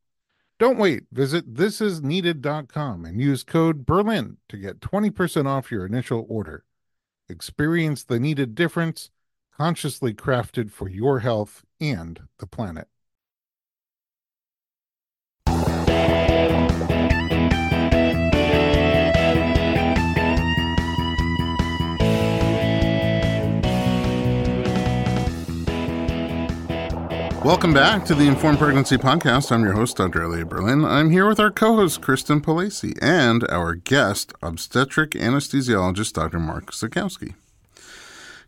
[0.61, 1.05] Don't wait.
[1.11, 6.65] Visit thisisneeded.com and use code Berlin to get 20% off your initial order.
[7.27, 9.09] Experience the needed difference,
[9.57, 12.89] consciously crafted for your health and the planet.
[27.43, 29.51] Welcome back to the Informed Pregnancy Podcast.
[29.51, 30.21] I'm your host, Dr.
[30.21, 30.85] Elliot Berlin.
[30.85, 36.37] I'm here with our co host, Kristen Palasi, and our guest, obstetric anesthesiologist, Dr.
[36.37, 37.33] Mark Zakowski.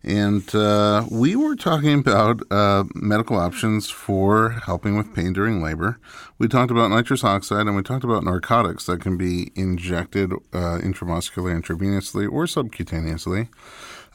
[0.04, 5.98] And uh, we were talking about uh, medical options for helping with pain during labor.
[6.38, 10.78] We talked about nitrous oxide and we talked about narcotics that can be injected uh,
[10.84, 13.48] intramuscularly, intravenously, or subcutaneously.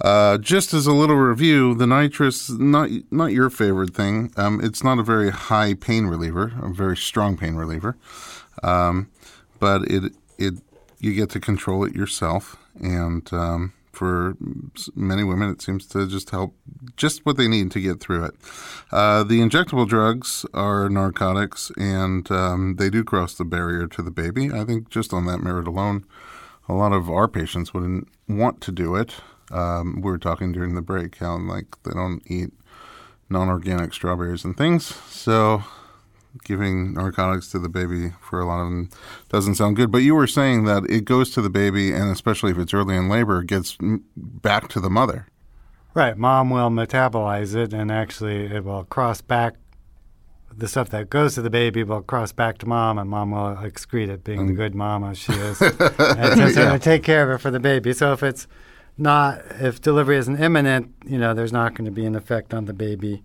[0.01, 4.33] Uh, just as a little review, the nitrous not not your favorite thing.
[4.37, 7.97] Um, it's not a very high pain reliever, a very strong pain reliever,
[8.63, 9.11] um,
[9.59, 10.55] but it it
[11.01, 14.37] you get to control it yourself, and um, for
[14.95, 16.55] many women, it seems to just help
[16.97, 18.35] just what they need to get through it.
[18.93, 24.13] Uh, the injectable drugs are narcotics, and um, they do cross the barrier to the
[24.13, 24.53] baby.
[24.53, 26.05] I think just on that merit alone,
[26.69, 29.17] a lot of our patients wouldn't want to do it.
[29.51, 32.51] Um, we were talking during the break how like they don't eat
[33.31, 35.63] non-organic strawberries and things, so
[36.45, 38.91] giving narcotics to the baby for a lot of them
[39.29, 39.91] doesn't sound good.
[39.91, 42.97] But you were saying that it goes to the baby, and especially if it's early
[42.97, 43.77] in labor, gets
[44.17, 45.27] back to the mother.
[45.95, 46.17] Right.
[46.17, 49.55] Mom will metabolize it, and actually, it will cross back.
[50.57, 53.57] The stuff that goes to the baby will cross back to mom, and mom will
[53.57, 55.61] excrete it, being the good mama she is.
[55.63, 56.79] and yeah.
[56.79, 57.93] take care of it for the baby.
[57.93, 58.49] So if it's
[58.99, 62.65] not, if delivery isn't imminent, you know, there's not going to be an effect on
[62.65, 63.23] the baby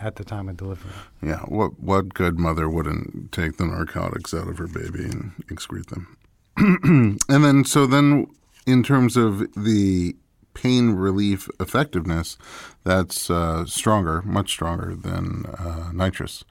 [0.00, 0.92] at the time of delivery.
[1.22, 5.86] Yeah, what what good mother wouldn't take the narcotics out of her baby and excrete
[5.86, 6.16] them?
[7.28, 8.28] and then so then
[8.66, 10.14] in terms of the
[10.54, 12.36] pain relief effectiveness,
[12.84, 16.44] that's uh, stronger, much stronger than uh, nitrous.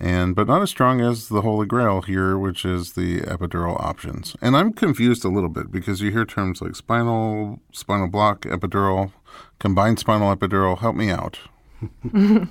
[0.00, 4.36] And but not as strong as the holy grail here, which is the epidural options.
[4.40, 9.12] And I'm confused a little bit because you hear terms like spinal, spinal block, epidural,
[9.58, 10.78] combined spinal epidural.
[10.78, 11.40] Help me out.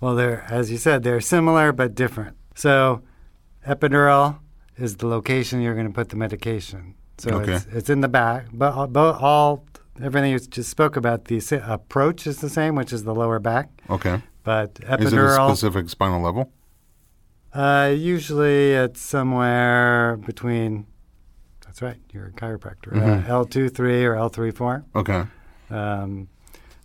[0.00, 2.36] Well, they're as you said, they're similar but different.
[2.54, 3.02] So,
[3.66, 4.38] epidural
[4.76, 6.94] is the location you're going to put the medication.
[7.18, 7.52] So okay.
[7.52, 9.66] it's, it's in the back, but but all
[10.02, 13.68] everything you just spoke about, the approach is the same, which is the lower back.
[13.90, 14.22] Okay.
[14.42, 15.04] But epidural.
[15.04, 16.52] Is it a specific spinal level?
[17.52, 20.86] Uh, usually it's somewhere between.
[21.64, 21.98] That's right.
[22.12, 22.92] You're a chiropractor.
[22.92, 23.30] Mm-hmm.
[23.30, 24.84] Uh, L two three or L three four.
[24.94, 25.24] Okay.
[25.70, 26.28] Um,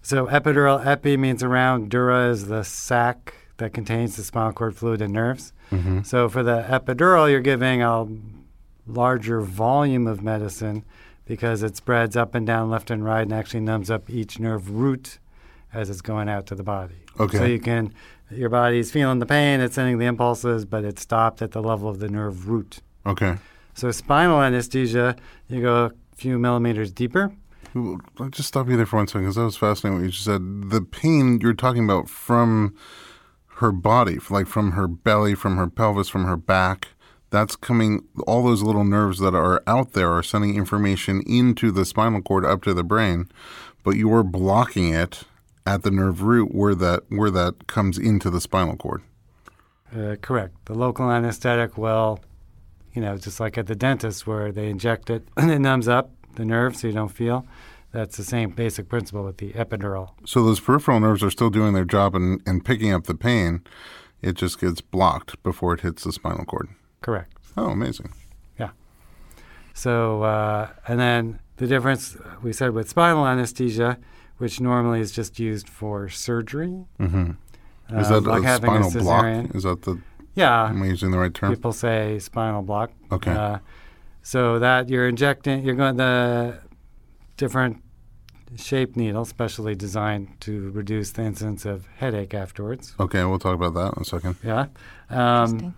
[0.01, 5.01] so epidural, epi means around, dura is the sac that contains the spinal cord fluid
[5.01, 5.53] and nerves.
[5.71, 6.03] Mm-hmm.
[6.03, 8.05] So for the epidural, you're giving a
[8.85, 10.85] larger volume of medicine
[11.25, 14.69] because it spreads up and down, left and right, and actually numbs up each nerve
[14.69, 15.17] root
[15.73, 17.04] as it's going out to the body.
[17.19, 17.37] Okay.
[17.37, 17.93] So you can,
[18.29, 21.89] your body's feeling the pain, it's sending the impulses, but it's stopped at the level
[21.89, 22.79] of the nerve root.
[23.05, 23.37] Okay.
[23.73, 25.15] So spinal anesthesia,
[25.47, 27.31] you go a few millimeters deeper
[27.75, 30.23] I'll just stop you there for one second because that was fascinating what you just
[30.23, 30.69] said.
[30.69, 32.73] The pain you're talking about from
[33.57, 36.89] her body, like from her belly, from her pelvis, from her back,
[37.31, 41.83] that's coming, all those little nerves that are out there are sending information into the
[41.83, 43.29] spinal cord up to the brain,
[43.83, 45.23] but you're blocking it
[45.65, 49.01] at the nerve root where that where that comes into the spinal cord.
[49.95, 50.53] Uh, correct.
[50.65, 52.19] The local anesthetic will,
[52.93, 56.11] you know, just like at the dentist where they inject it and it numbs up
[56.35, 57.45] the nerve so you don't feel.
[57.91, 60.11] That's the same basic principle with the epidural.
[60.25, 63.61] So those peripheral nerves are still doing their job and, and picking up the pain.
[64.21, 66.67] It just gets blocked before it hits the spinal cord.
[67.01, 67.31] Correct.
[67.55, 68.11] Oh, amazing.
[68.59, 68.71] Yeah.
[69.73, 73.97] So, uh, and then the difference we said with spinal anesthesia,
[74.37, 76.85] which normally is just used for surgery.
[76.99, 77.31] Mm-hmm.
[77.97, 79.55] Is uh, that like a spinal a block?
[79.55, 79.99] Is that the
[80.33, 80.69] yeah?
[80.69, 81.53] Am I using the right term?
[81.53, 82.91] People say spinal block.
[83.11, 83.31] Okay.
[83.31, 83.59] Uh,
[84.21, 86.59] so that you're injecting, you're going the
[87.37, 87.83] different
[88.55, 92.95] shape needle, specially designed to reduce the incidence of headache afterwards.
[92.99, 94.35] Okay, we'll talk about that in a second.
[94.43, 94.67] Yeah.
[95.09, 95.75] Um,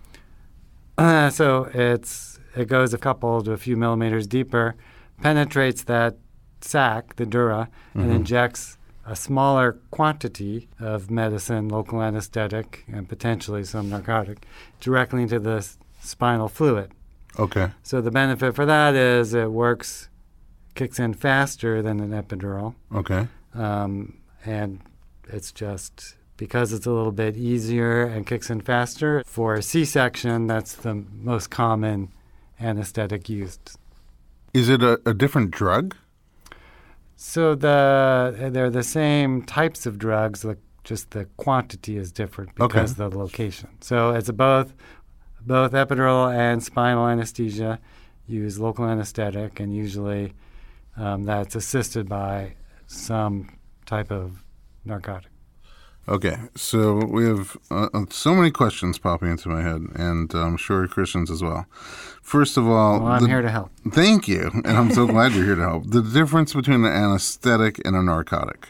[0.96, 4.74] uh, so it's it goes a couple to a few millimeters deeper,
[5.22, 6.16] penetrates that
[6.60, 8.00] sac, the dura, mm-hmm.
[8.00, 14.46] and injects a smaller quantity of medicine, local anesthetic, and potentially some narcotic,
[14.80, 15.66] directly into the
[16.00, 16.92] spinal fluid.
[17.38, 17.70] Okay.
[17.82, 20.08] So the benefit for that is it works,
[20.74, 22.74] kicks in faster than an epidural.
[22.94, 23.28] Okay.
[23.54, 24.80] Um, and
[25.28, 29.22] it's just because it's a little bit easier and kicks in faster.
[29.26, 32.12] For a C section, that's the most common
[32.60, 33.78] anesthetic used.
[34.52, 35.96] Is it a, a different drug?
[37.20, 42.92] So the they're the same types of drugs, like just the quantity is different because
[42.92, 43.04] Okay.
[43.04, 43.68] of the location.
[43.80, 44.72] So it's both
[45.44, 47.80] both epidural and spinal anesthesia
[48.28, 50.34] use local anesthetic, and usually
[50.96, 52.54] um, that's assisted by
[52.86, 54.44] some type of
[54.84, 55.27] narcotic.
[56.08, 60.56] Okay, so we have uh, uh, so many questions popping into my head, and I'm
[60.56, 61.66] sure Kristen's as well.
[62.22, 63.70] First of all, Well, I'm the- here to help.
[63.90, 65.84] thank you, and I'm so glad you're here to help.
[65.90, 68.68] The difference between an anesthetic and a narcotic,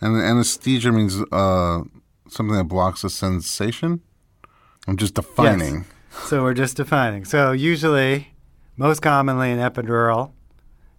[0.00, 1.80] and anesthesia means uh,
[2.28, 4.00] something that blocks a sensation.
[4.86, 5.86] I'm just defining.
[6.12, 6.28] Yes.
[6.28, 7.24] So we're just defining.
[7.24, 8.34] So usually,
[8.76, 10.30] most commonly, an epidural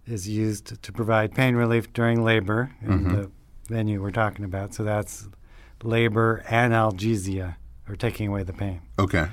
[0.06, 3.30] is used to provide pain relief during labor in the
[3.68, 4.74] venue we're talking about.
[4.74, 5.28] So that's
[5.86, 7.56] labor and analgesia,
[7.88, 8.80] or taking away the pain.
[8.98, 9.28] Okay,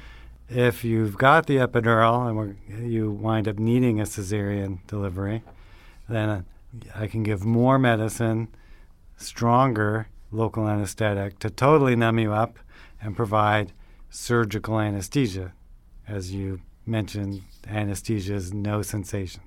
[0.50, 5.44] If you've got the epidural and we're, you wind up needing a cesarean delivery,
[6.08, 6.46] then
[6.96, 8.50] I can give more medicine,
[9.18, 12.58] stronger local anesthetic to totally numb you up
[13.02, 13.72] and provide
[14.10, 15.54] surgical anesthesia.
[16.08, 19.42] As you mentioned, anesthesia is no sensation.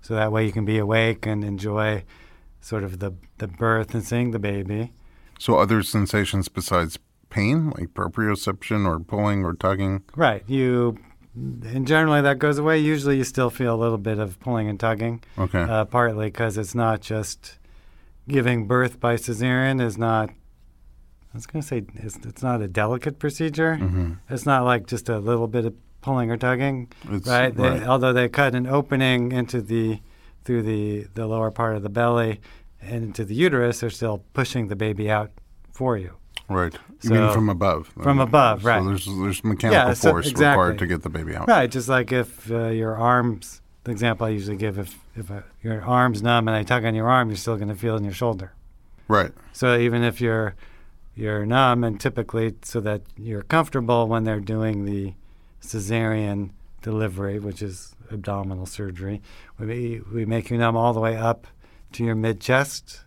[0.00, 2.04] So that way you can be awake and enjoy
[2.60, 4.92] sort of the, the birth and seeing the baby.
[5.40, 6.98] So other sensations besides
[7.30, 10.02] pain, like proprioception or pulling or tugging.
[10.14, 10.44] Right.
[10.46, 10.98] You,
[11.34, 12.78] and generally that goes away.
[12.78, 16.58] Usually you still feel a little bit of pulling and tugging, Okay, uh, partly because
[16.58, 17.58] it's not just
[18.28, 20.28] giving birth by cesarean is not.
[21.32, 23.76] I was going to say it's, it's not a delicate procedure.
[23.76, 27.54] hmm It's not like just a little bit of pulling or tugging, it's right?
[27.56, 27.86] They, right.
[27.86, 30.00] although they cut an opening into the
[30.44, 32.40] through the the lower part of the belly
[32.82, 35.30] and into the uterus, they're still pushing the baby out
[35.72, 36.14] for you.
[36.48, 36.72] Right.
[37.02, 37.88] You mean So- from above?
[38.02, 38.82] From above, right.
[38.82, 40.48] so there's there's mechanical Yeah, so- force exactly.
[40.62, 41.46] required to get the baby out.
[41.48, 45.42] Right, just like if uh, your arms, the example I usually give, if, if uh,
[45.62, 47.98] your arm's numb and I tug on your arm, you're still going to feel it
[47.98, 48.52] in your shoulder.
[49.06, 49.30] Right.
[49.52, 50.54] So even if you're
[51.14, 55.14] you're numb, and typically so that you're comfortable when they're doing the
[55.62, 56.50] cesarean
[56.82, 59.20] delivery, which is abdominal surgery,
[59.58, 61.46] we we make you numb all the way up
[61.92, 63.00] to your mid chest,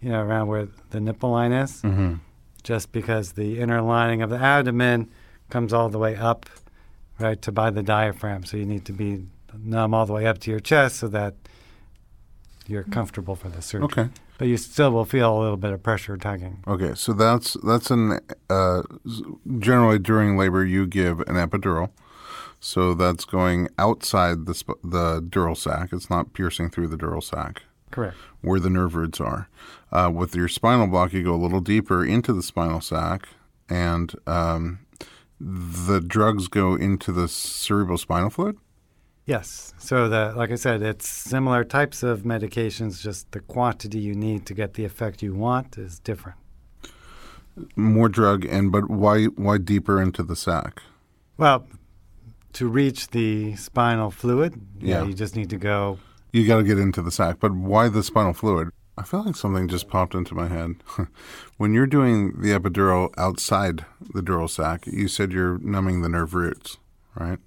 [0.00, 2.14] you know, around where the nipple line is hmm
[2.66, 5.08] just because the inner lining of the abdomen
[5.50, 6.46] comes all the way up,
[7.20, 8.44] right, to by the diaphragm.
[8.44, 11.36] So you need to be numb all the way up to your chest so that
[12.66, 13.84] you're comfortable for the surgery.
[13.84, 14.08] Okay.
[14.38, 16.64] But you still will feel a little bit of pressure tugging.
[16.66, 16.94] Okay.
[16.96, 18.18] So that's that's an
[18.50, 18.82] uh,
[19.60, 21.90] generally during labor you give an epidural.
[22.58, 25.92] So that's going outside the sp- the dural sac.
[25.92, 27.62] It's not piercing through the dural sac
[27.96, 28.16] Correct.
[28.42, 29.48] where the nerve roots are.
[29.90, 33.28] Uh, with your spinal block, you go a little deeper into the spinal sac,
[33.68, 34.80] and um,
[35.40, 38.56] the drugs go into the cerebral spinal fluid.
[39.24, 39.72] Yes.
[39.78, 44.46] So the like I said, it's similar types of medications, just the quantity you need
[44.46, 46.38] to get the effect you want is different.
[47.74, 50.82] More drug, and but why why deeper into the sac?
[51.38, 51.66] Well,
[52.52, 55.06] to reach the spinal fluid, yeah, Yeah.
[55.08, 55.98] you just need to go
[56.32, 58.70] You got to get into the sac, but why the spinal fluid?
[58.98, 60.76] I feel like something just popped into my head.
[61.58, 63.84] when you're doing the epidural outside
[64.14, 66.78] the dural sac, you said you're numbing the nerve roots,
[67.14, 67.38] right?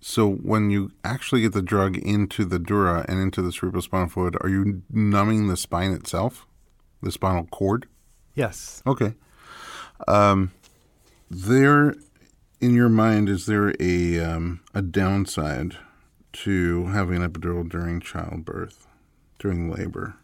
[0.00, 4.36] So when you actually get the drug into the dura and into the cerebrospinal fluid,
[4.40, 6.44] are you numbing the spine itself,
[7.00, 7.86] the spinal cord?
[8.34, 8.82] Yes.
[8.84, 9.14] Okay.
[10.08, 10.50] Um,
[11.30, 11.94] there,
[12.60, 15.76] in your mind, is there a um, a downside
[16.32, 18.86] to having an epidural during childbirth,
[19.38, 20.14] during labor?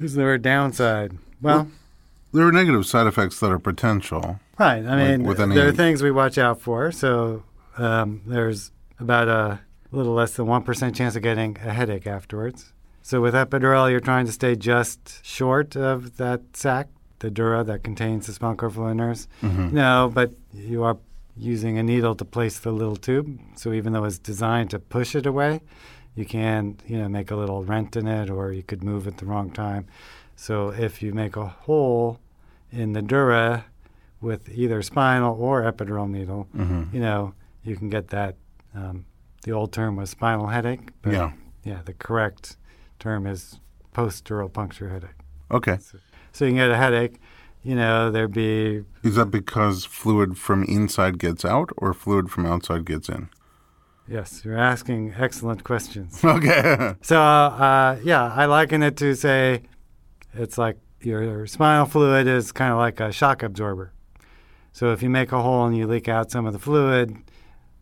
[0.00, 1.18] Is there a downside?
[1.40, 1.68] Well,
[2.32, 4.40] There are negative side effects that are potential.
[4.58, 4.84] right.
[4.84, 6.90] I mean, any- there are things we watch out for.
[6.90, 7.44] So
[7.78, 9.60] um, there's about a
[9.92, 12.72] little less than 1% chance of getting a headache afterwards.
[13.02, 16.88] So with epidural, you're trying to stay just short of that sac,
[17.20, 19.28] the dura that contains the spinal cord fluid nerves.
[19.42, 19.72] Mhm.
[19.72, 20.96] No, but you are
[21.36, 23.38] using a needle to place the little tube.
[23.56, 25.60] So even though it's designed to push it away,
[26.14, 29.16] you can, you know, make a little rent in it or you could move at
[29.18, 29.86] the wrong time.
[30.36, 32.20] So if you make a hole
[32.70, 33.64] in the dura
[34.20, 36.92] with either spinal or epidural needle, Mhm.
[36.94, 38.36] you know, you can get that.
[38.74, 39.04] Um,
[39.42, 40.90] the old term was spinal headache.
[41.02, 41.32] But Yeah.
[41.64, 42.56] Yeah, the correct
[42.98, 43.58] term is
[43.92, 45.16] post-dural puncture headache.
[45.50, 45.78] Okay.
[46.32, 47.20] So you can get a headache.
[47.64, 52.44] You know, there'd be Is that because fluid from inside gets out or fluid from
[52.44, 53.30] outside gets in?
[54.06, 56.20] Yes, you're asking excellent questions.
[56.24, 56.94] Okay.
[57.00, 59.62] So, uh, yeah, I liken it to say
[60.34, 63.92] it's like your spinal fluid is kind of like a shock absorber.
[64.72, 67.16] So if you make a hole and you leak out some of the fluid,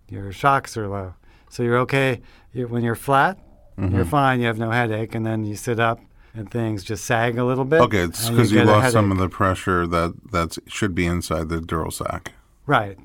[0.09, 1.15] your shocks are low.
[1.49, 2.21] So you're okay
[2.53, 3.39] you when you're flat.
[3.79, 3.97] Mm-hmm.
[3.97, 4.41] You're fine.
[4.41, 5.99] You have no headache, and then you sit up
[6.35, 7.81] and things just sag a little bit.
[7.83, 11.07] Okay, it's because you, get a lost some of the pressure that that should be
[11.07, 12.33] inside the dural sac.
[12.67, 12.99] right.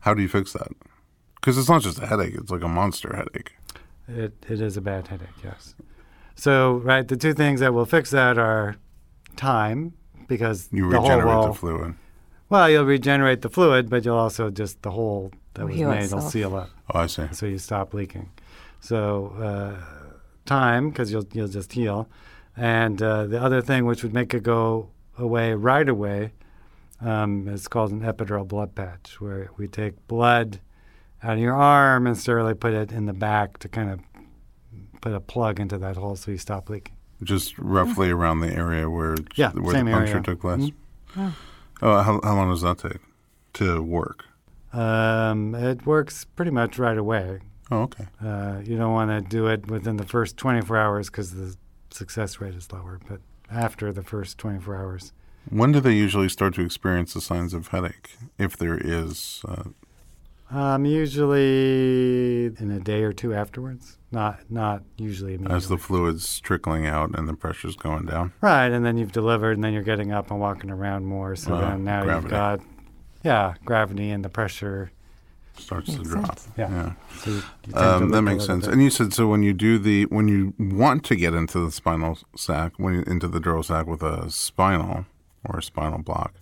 [0.00, 0.68] How do you fix that?
[1.36, 3.52] Because it's not just a headache; it's like a monster headache.
[4.08, 5.74] It it is a bad headache, yes.
[6.34, 8.76] So right, the two things that will fix that are
[9.36, 9.92] time
[10.26, 11.94] because You the hole regenerate will, the fluid.
[12.48, 15.90] well, you'll regenerate the fluid, but you'll also just the hole that Will was heal
[15.90, 17.26] made will seal up, Oh, I see.
[17.32, 18.30] so you stop leaking.
[18.80, 19.84] So uh,
[20.46, 22.08] time because you'll you'll just heal,
[22.60, 26.32] and uh, the other thing which would make it go away right away
[27.00, 30.60] um, is called an epidural blood patch, where we take blood
[31.22, 34.00] out of your arm and sterilely put it in the back to kind of
[35.00, 36.94] put a plug into that hole so you stop leaking.
[37.22, 40.22] Just roughly around the area where Yeah, where the puncture area.
[40.22, 40.70] took place.
[41.16, 41.34] Oh.
[41.82, 43.00] Oh, how, how long does that take
[43.54, 44.24] to work?
[44.72, 47.40] Um, it works pretty much right away.
[47.70, 48.06] Oh, okay.
[48.22, 51.56] Uh, you don't want to do it within the first 24 hours because the
[51.90, 53.20] success rate is lower, but
[53.50, 55.12] after the first 24 hours.
[55.48, 59.42] When do they usually start to experience the signs of headache, if there is?
[59.48, 59.64] Uh,
[60.52, 65.56] Um, usually in a day or two afterwards, not not usually immediately.
[65.56, 68.32] as the fluid's trickling out and the pressure's going down.
[68.40, 71.36] right, and then you've delivered, and then you're getting up and walking around more.
[71.36, 72.24] So Wow, then now gravity.
[72.24, 72.60] you've got,
[73.22, 74.90] yeah, gravity and the pressure.
[75.60, 76.38] Starts to drop.
[76.38, 76.48] sense.
[76.56, 76.70] Yeah.
[76.70, 76.92] Yeah.
[77.22, 77.36] So you,
[77.66, 78.64] you to Um, that makes sense.
[78.66, 78.72] bit.
[78.72, 81.70] And you said so when you do the when you want to get into the
[81.70, 85.06] spinal sac, when you, into the dural sac with a spinal
[85.44, 86.34] or a spinal block,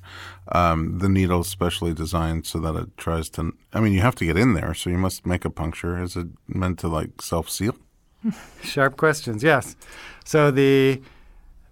[0.52, 3.52] um, the needle's specially designed so that it tries to.
[3.72, 6.02] I mean, you have to get in there, so you must make a puncture.
[6.02, 7.76] Is it meant to like self seal?
[8.62, 9.76] Sharp questions, yes.
[10.24, 11.00] So the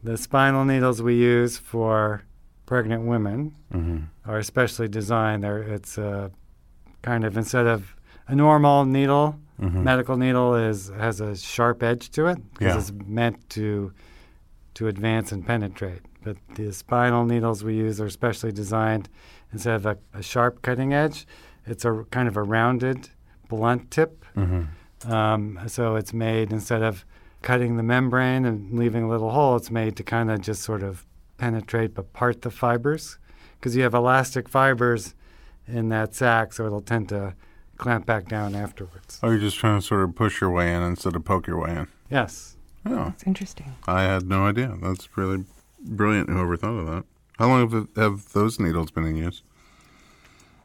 [0.05, 2.22] the spinal needles we use for
[2.66, 4.05] pregnant women Mm-hmm.
[4.30, 5.42] are especially designed.
[5.42, 6.30] They're, it's a
[7.07, 7.94] kind of instead of
[8.28, 9.28] a normal needle,
[9.59, 9.84] Mm-hmm.
[9.84, 12.78] medical needle is has a sharp edge to it because Yeah.
[12.78, 12.92] it's
[13.22, 13.92] meant to
[14.74, 16.02] to advance and penetrate.
[16.22, 19.09] But the spinal needles we use are specially designed
[19.54, 21.26] instead of a, a sharp cutting edge,
[21.64, 23.09] it's a kind of a rounded,
[23.48, 24.12] blunt tip.
[24.36, 25.11] Mm-hmm.
[25.11, 27.07] Um, so it's made instead of
[27.40, 30.82] cutting the membrane and leaving a little hole, it's made to kind of just sort
[30.82, 31.07] of
[31.38, 33.18] penetrate but part the fibers
[33.59, 35.14] because you have elastic fibers
[35.66, 37.34] in that sack, so it'll tend to
[37.76, 39.18] clamp back down afterwards.
[39.22, 41.60] Oh, you're just trying to sort of push your way in instead of poke your
[41.60, 41.88] way in.
[42.10, 42.56] Yes.
[42.84, 43.74] Oh, That's interesting.
[43.86, 44.76] I had no idea.
[44.80, 45.44] That's really
[45.80, 46.28] brilliant.
[46.30, 47.04] Whoever thought of that.
[47.38, 49.42] How long have, it, have those needles been in use?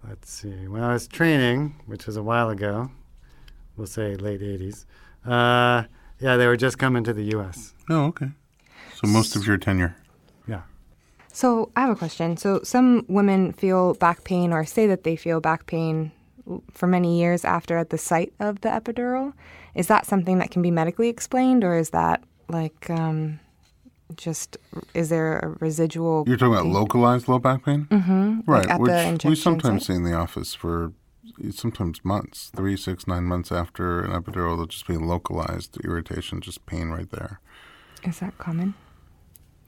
[0.08, 0.68] Let's see.
[0.68, 2.92] When I was training, which was a while ago,
[3.76, 4.86] we'll say late 80s,
[5.26, 5.84] uh,
[6.20, 7.74] yeah, they were just coming to the U.S.
[7.90, 8.30] Oh, okay.
[8.96, 9.96] So most of your tenure.
[11.32, 11.36] Yeah.
[11.36, 12.38] So I have a question.
[12.38, 16.12] So some women feel back pain or say that they feel back pain
[16.74, 19.34] for many years after at the site of the epidural.
[19.76, 23.40] Is that something that can be medically explained, or is that like um,
[24.16, 24.58] just
[24.94, 26.26] is there a residual?
[26.28, 27.88] You're talking about localized low back pain?
[27.90, 28.42] Mm-hmm.
[28.46, 29.88] Right, at which the we sometimes site?
[29.88, 30.94] see in the office for
[31.52, 36.66] sometimes months, three, six, nine months after an epidural, there'll just be localized irritation, just
[36.66, 37.40] pain right there.
[38.04, 38.74] Is that common?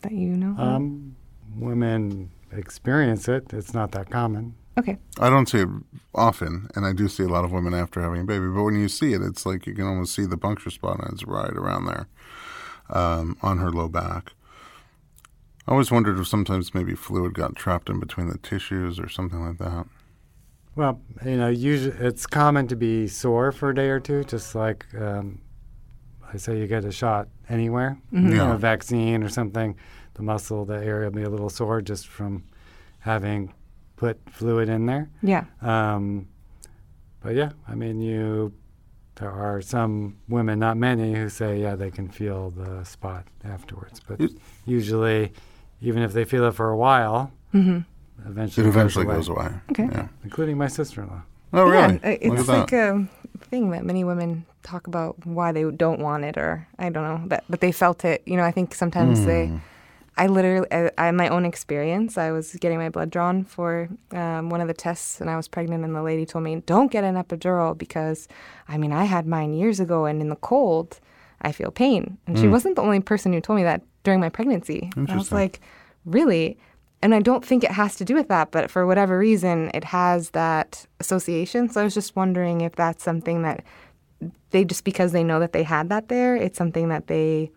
[0.02, 0.52] That you know?
[0.52, 0.60] of?
[0.60, 1.16] Um,
[1.56, 3.52] women experience it.
[3.54, 4.56] It's not that common.
[4.78, 4.98] okay.
[5.20, 5.70] I don't see it
[6.16, 8.48] often, and I do see a lot of women after having a baby.
[8.48, 11.14] But when you see it, it's like you can almost see the puncture spot, and
[11.14, 12.08] it's right around there
[12.90, 14.34] um, on her low back.
[15.68, 19.40] I always wondered if sometimes maybe fluid got trapped in between the tissues or something
[19.46, 19.86] like that.
[20.76, 24.56] Well, you know, usually it's common to be sore for a day or two, just
[24.56, 25.40] like um,
[26.34, 28.30] I say you get a shot anywhere, Mm-hmm.
[28.32, 29.76] you know, a vaccine or something.
[30.16, 32.44] The muscle, the area will be a little sore just from
[33.00, 33.54] having
[33.96, 35.10] put fluid in there.
[35.22, 35.46] Yeah.
[35.62, 36.28] Um,
[37.22, 38.54] but yeah, I mean, you.
[39.16, 44.00] There are some women, not many, who say, yeah, they can feel the spot afterwards.
[44.00, 44.32] But It-
[44.66, 45.32] usually,
[45.82, 47.82] even if they feel it for a while, Mm-hmm.
[48.28, 49.50] eventually It eventually away, goes away.
[49.70, 49.86] Okay.
[49.92, 50.08] Yeah.
[50.24, 51.22] including my sister-in-law.
[51.54, 52.00] Oh, really?
[52.04, 52.96] Yeah, it- Look it's at like that.
[52.96, 53.08] a
[53.52, 57.28] thing that many women talk about why they don't want it, or I don't know,
[57.28, 58.24] that, but they felt it.
[58.26, 59.52] You know, I think sometimes they.
[60.16, 62.18] I literally, I, I my own experience.
[62.18, 65.48] I was getting my blood drawn for um, one of the tests, and I was
[65.48, 68.28] pregnant, and the lady told me, "Don't get an epidural because,
[68.68, 71.00] I mean, I had mine years ago, and in the cold,
[71.42, 74.30] I feel pain." And she wasn't the only person who told me that during my
[74.30, 74.92] pregnancy.
[75.10, 75.62] I was like,
[76.06, 76.58] "Really?"
[77.02, 79.84] And I don't think it has to do with that, but for whatever reason, it
[79.86, 81.70] has that association.
[81.70, 83.64] So I was just wondering if that's something that
[84.52, 87.52] they just because they know that they had that there, it's something that they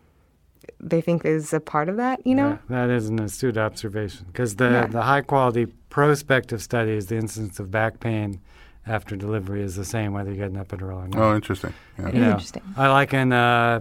[0.80, 2.26] they think is a part of that.
[2.26, 4.86] You know, Yeah, that is an astute observation because the, Yeah.
[4.86, 8.40] the high quality prospective study is the incidence of back pain
[8.86, 11.18] after delivery is the same whether you get an epidural or not.
[11.18, 11.72] Oh, interesting.
[11.98, 12.08] Yeah.
[12.08, 12.62] You know, Interesting.
[12.76, 13.80] I liken uh,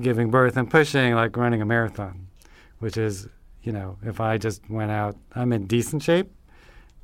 [0.00, 2.28] giving birth and pushing like running a marathon,
[2.78, 3.26] which is,
[3.62, 6.30] you know, if I just went out, I'm in decent shape,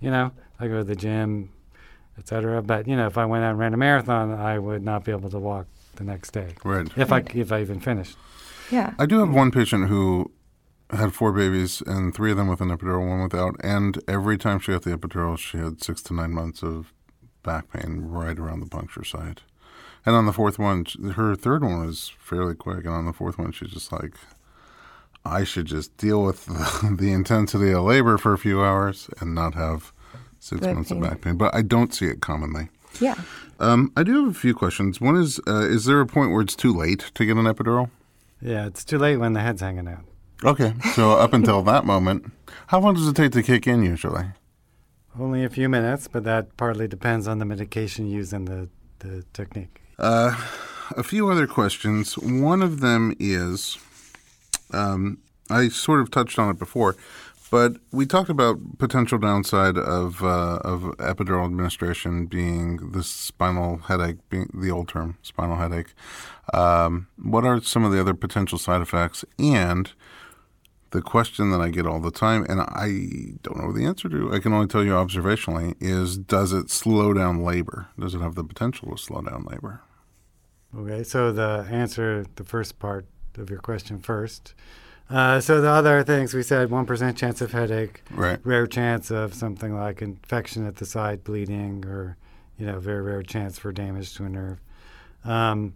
[0.00, 1.50] you know, I go to the gym,
[2.18, 2.62] etc.
[2.62, 5.10] But you know, if I went out and ran a marathon, I would not be
[5.12, 5.66] able to walk
[5.96, 6.86] the next day Right.
[6.96, 7.26] if Right.
[7.34, 8.16] I if I even finished.
[8.70, 8.94] Yeah.
[8.98, 10.30] I do have one patient who
[10.90, 13.54] had four babies, and three of them with an epidural, one without.
[13.62, 16.92] And every time she got the epidural, she had six to nine months of
[17.42, 19.42] back pain right around the puncture site.
[20.04, 22.84] And on the fourth one, her third one was fairly quick.
[22.84, 24.14] And on the fourth one, she's just like,
[25.24, 29.34] I should just deal with the, the intensity of labor for a few hours and
[29.34, 29.92] not have
[30.38, 31.04] six Back months pain.
[31.04, 31.36] of back pain.
[31.36, 32.68] But I don't see it commonly.
[33.00, 33.14] Yeah.
[33.60, 35.00] Um, I do have a few questions.
[35.00, 37.90] One is, uh, is there a point where it's too late to get an epidural?
[38.42, 40.04] Yeah, it's too late when the head's hanging out.
[40.42, 42.32] Okay, so up until that moment,
[42.68, 44.24] how long does it take to kick in usually?
[45.18, 48.68] Only a few minutes, but that partly depends on the medication used and the,
[49.00, 49.82] the technique.
[49.98, 50.34] Uh,
[50.96, 52.14] a few other questions.
[52.14, 53.76] One of them is,
[54.72, 55.18] um,
[55.50, 56.96] I sort of touched on it before,
[57.50, 64.18] but we talked about potential downside of uh, of epidural administration being the spinal headache,
[64.28, 65.92] being the old term spinal headache.
[66.54, 69.24] Um, what are some of the other potential side effects?
[69.38, 69.92] And
[70.90, 74.34] the question that I get all the time, and I don't know the answer to,
[74.34, 77.88] I can only tell you observationally, is does it slow down labor?
[77.98, 79.82] Does it have the potential to slow down labor?
[80.76, 84.54] Okay, so the answer, the first part of your question first.
[85.10, 88.38] Uh, so the other things we said, 1% chance of headache, Right.
[88.44, 92.16] rare chance of something like infection at the site, bleeding, or,
[92.56, 94.60] you know, very rare chance for damage to a nerve.
[95.24, 95.74] Um,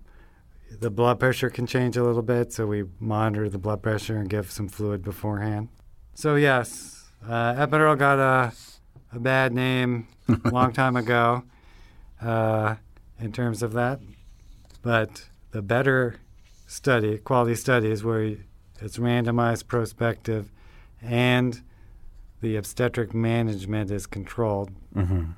[0.80, 4.28] the blood pressure can change a little bit, so we monitor the blood pressure and
[4.30, 5.68] give some fluid beforehand.
[6.14, 8.52] So yes, uh, epidural got a,
[9.12, 11.42] a bad name a long time ago
[12.22, 12.76] uh,
[13.18, 13.98] in terms of that,
[14.82, 16.16] but the better
[16.68, 18.36] study, quality studies, where
[18.80, 20.50] it's randomized, prospective,
[21.02, 21.62] and
[22.40, 25.32] the obstetric management is controlled, Mm-hmm.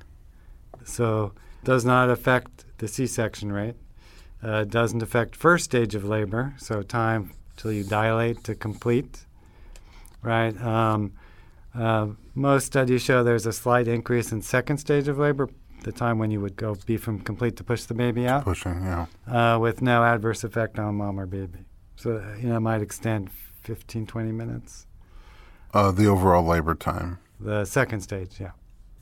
[0.83, 1.33] so
[1.63, 3.75] does not affect the C-section rate.
[4.43, 9.25] Uh, doesn't affect first stage of labor, so time till you dilate to complete.
[10.21, 10.55] Right.
[10.61, 11.13] Um,
[11.73, 15.49] uh, most studies show there's a slight increase in second stage of labor,
[15.83, 18.83] the time when you would go be from complete to push the baby out, Pushing,
[18.83, 19.05] yeah.
[19.27, 21.59] uh, with no adverse effect on mom or baby.
[21.97, 23.31] So you know, it might extend
[23.63, 24.85] 15, 20 minutes.
[25.73, 27.19] Uh, the overall labor time.
[27.39, 28.51] The second stage, yeah.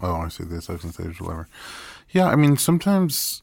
[0.01, 0.43] Oh, I see.
[0.43, 1.47] The second stage of labor.
[2.09, 3.41] Yeah, I mean, sometimes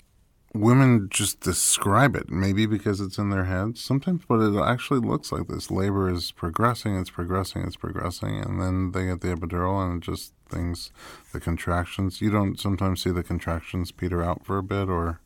[0.54, 3.80] women just describe it, maybe because it's in their heads.
[3.80, 5.70] Sometimes, but it actually looks like this.
[5.70, 10.32] Labor is progressing, it's progressing, it's progressing, and then they get the epidural, and just
[10.48, 10.90] things,
[11.32, 12.20] the contractions.
[12.20, 15.20] You don't sometimes see the contractions peter out for a bit, or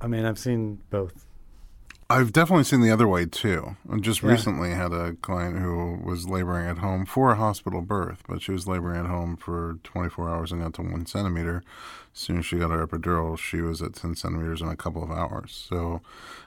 [0.00, 1.25] I mean, I've seen both.
[2.08, 3.76] I've definitely seen the other way too.
[3.90, 4.30] I just Yeah.
[4.30, 8.52] recently had a client who was laboring at home for a hospital birth, but she
[8.52, 11.64] was laboring at home for 24 hours and got to one centimeter.
[12.14, 15.02] As soon as she got her epidural, she was at 10 centimeters in a couple
[15.02, 15.66] of hours.
[15.68, 16.00] So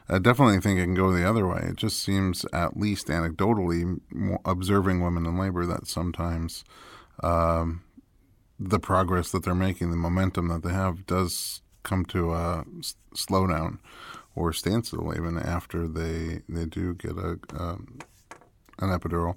[0.07, 1.59] I definitely think it can go the other way.
[1.71, 3.99] It just seems, at least anecdotally,
[4.45, 6.63] observing women in labor, that sometimes
[7.21, 7.81] um,
[8.57, 12.95] the progress that they're making, the momentum that they have, does come to a s-
[13.13, 13.79] slowdown
[14.35, 17.99] or standstill even after they they do get a um,
[18.79, 19.35] an epidural,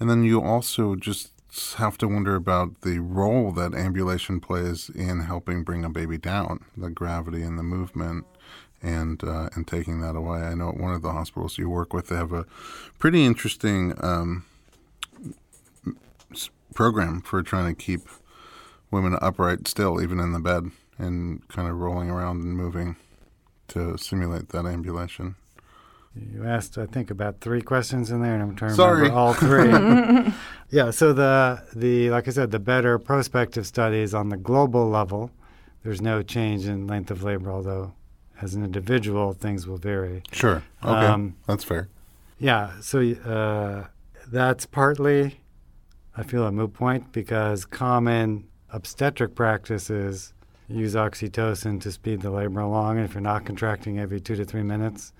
[0.00, 1.30] and then you also just
[1.76, 6.64] have to wonder about the role that ambulation plays in helping bring a baby down,
[6.76, 8.26] the gravity and the movement,
[8.82, 10.40] and uh, and taking that away.
[10.40, 12.46] I know at one of the hospitals you work with, they have a
[12.98, 14.44] pretty interesting um,
[16.74, 18.02] program for trying to keep
[18.90, 22.96] women upright still, even in the bed, and kind of rolling around and moving
[23.74, 25.36] to simulate that ambulation.
[26.16, 29.02] You asked, I think, about three questions in there, and I'm trying to Sorry.
[29.02, 30.32] remember all three.
[30.70, 30.90] yeah.
[30.92, 35.32] So the the like I said, the better prospective studies on the global level,
[35.82, 37.94] there's no change in length of labor, although
[38.40, 40.22] as an individual things will vary.
[40.30, 40.62] Sure.
[40.84, 41.06] Okay.
[41.06, 41.88] Um, That's fair.
[42.38, 42.80] Yeah.
[42.80, 43.88] So uh,
[44.28, 45.40] that's partly,
[46.16, 50.32] I feel, a moot point because common obstetric practices
[50.68, 54.44] use oxytocin to speed the labor along, and if you're not contracting every two to
[54.44, 55.12] three minutes,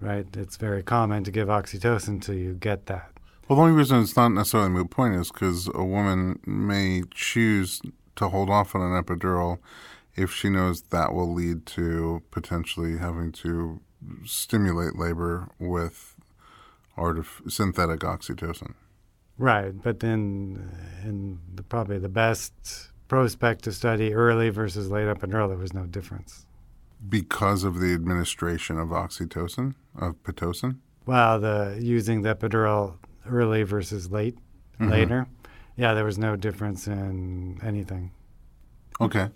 [0.00, 3.10] right, it's very common to give oxytocin till you get that.
[3.48, 7.02] Well, the only reason it's not necessarily a moot point is because a woman may
[7.10, 7.82] choose
[8.16, 9.58] to hold off on an epidural
[10.14, 13.80] if she knows that will lead to potentially having to
[14.24, 16.16] stimulate labor with
[16.96, 18.74] artif- synthetic oxytocin.
[19.38, 20.70] Right, but then
[21.04, 25.74] uh, in the, probably the best prospective study, early versus late up epidural, there was
[25.74, 26.46] no difference.
[27.06, 30.76] Because of the administration of oxytocin, of Pitocin?
[31.04, 32.94] Well, the using the epidural
[33.28, 34.38] early versus late,
[34.80, 34.90] Mhm.
[34.90, 35.26] later,
[35.76, 38.12] yeah, there was no difference in anything.
[38.98, 39.28] Okay.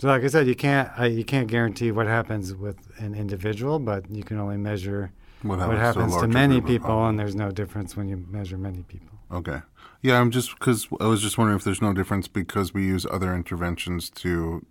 [0.00, 3.78] So, like I said, you can't uh, you can't guarantee what happens with an individual,
[3.78, 7.36] but you can only measure What what happens, happens to, to many people, and there's
[7.36, 9.16] no difference when you measure many people.
[9.30, 9.60] Okay.
[10.02, 13.06] Yeah, I'm just because I was just wondering if there's no difference because we use
[13.10, 14.64] other interventions to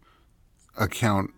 [0.77, 1.31] account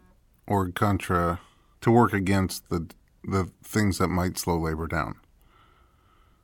[0.46, 1.40] or contra
[1.82, 2.88] to work against the
[3.24, 5.16] the things that might slow labor down.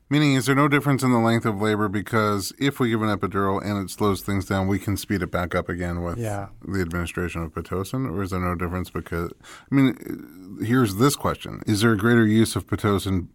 [0.10, 3.10] Meaning, is there no difference in the length of labor because if we give an
[3.18, 6.50] epidural and it slows things down, we can speed it back up again with Yeah.
[6.68, 9.32] the administration of pitocin, or is there no difference because?
[9.72, 13.28] I mean, here's this question: Is there a greater use of pitocin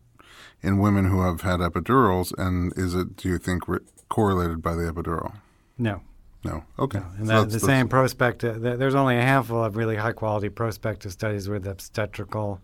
[0.63, 3.79] in women who have had epidurals, and is it, do you think, re-
[4.09, 5.35] correlated by the epidural?
[5.77, 6.03] No,
[6.45, 6.65] No.
[6.79, 6.99] Okay.
[6.99, 8.63] and So that, that's- the that's- same prospective.
[8.63, 12.61] th- There's only a handful of really high quality prospective studies where the obstetrical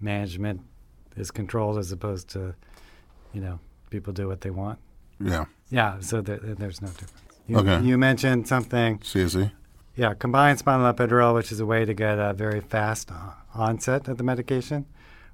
[0.00, 0.60] management
[1.16, 2.54] is controlled as opposed to,
[3.32, 3.58] you know,
[3.90, 4.78] people do what they want.
[5.20, 5.44] Yeah.
[5.70, 7.12] Yeah, so there, there's no difference.
[7.46, 7.80] You, Okay.
[7.82, 9.52] you mentioned something CSE.
[9.94, 13.14] Yeah, combined spinal epidural, which is a way to get a very fast uh,
[13.54, 14.86] onset of the medication,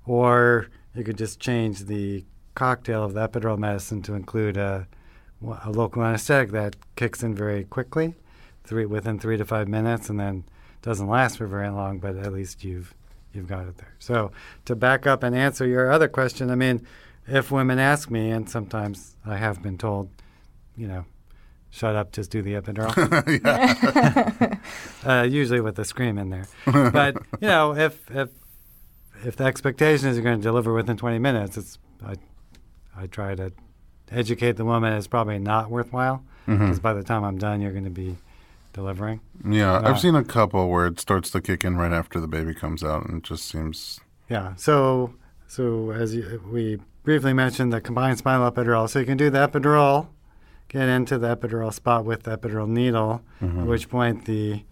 [0.05, 4.87] or you could just change the cocktail of the epidural medicine to include a,
[5.43, 8.15] a local anesthetic that kicks in very quickly,
[8.65, 10.45] three within three to five minutes, and then
[10.83, 12.95] doesn't last for very long, but at least you've
[13.33, 13.95] you've got it there.
[13.99, 14.33] So
[14.65, 16.87] to back up and answer your other question, I mean,
[17.27, 20.11] if women ask me, and sometimes I have been told,
[20.77, 21.05] you know,
[21.71, 22.95] shut up, just do the epidural
[25.07, 26.47] uh, usually with a scream in there.
[26.65, 28.31] But you know, if if
[29.25, 32.15] if the expectation is you're going to deliver within 20 minutes, it's I
[32.97, 33.53] I try to
[34.13, 37.85] educate the woman it's probably not worthwhile because by the time I'm done, you're going
[37.85, 38.17] to be
[38.73, 39.21] delivering.
[39.47, 39.81] Yeah.
[39.85, 42.83] I've seen a couple where it starts to kick in right after the baby comes
[42.83, 44.01] out, and it just seems.
[44.31, 44.55] Yeah.
[44.57, 45.13] So
[45.47, 48.89] so as you, we briefly mentioned, the combined spinal epidural.
[48.89, 50.09] So you can do the epidural,
[50.69, 53.61] get into the epidural spot with the epidural needle, Mhm.
[53.63, 54.63] at which point the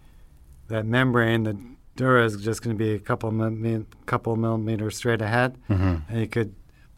[0.69, 1.57] that membrane, the
[1.95, 6.01] dura, is just going to be a couple mi- couple millimeters straight ahead, Mhm.
[6.09, 6.53] and you could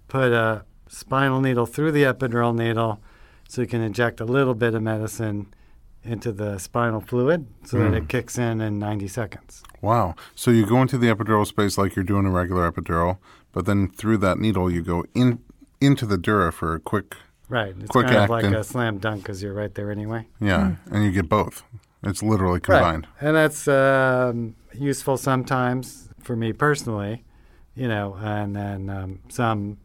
[0.08, 3.00] put a spinal needle through the epidural needle,
[3.48, 5.54] so you can inject a little bit of medicine
[6.04, 7.98] into the spinal fluid, so that Mm.
[7.98, 9.64] it kicks in in 90 seconds.
[9.82, 10.16] Wow.
[10.36, 13.18] So you go into the epidural space like you're doing a regular epidural,
[13.54, 15.40] but then through that needle you go in
[15.82, 17.16] into the dura for a quick.
[17.48, 17.74] Right.
[17.80, 20.28] It's Quick kind of like a slam dunk because you're right there anyway.
[20.40, 21.64] Yeah, and you get both.
[22.04, 23.08] It's literally combined.
[23.22, 23.28] Right.
[23.28, 27.24] And that's um, useful sometimes for me personally,
[27.76, 29.78] you know, and then um, some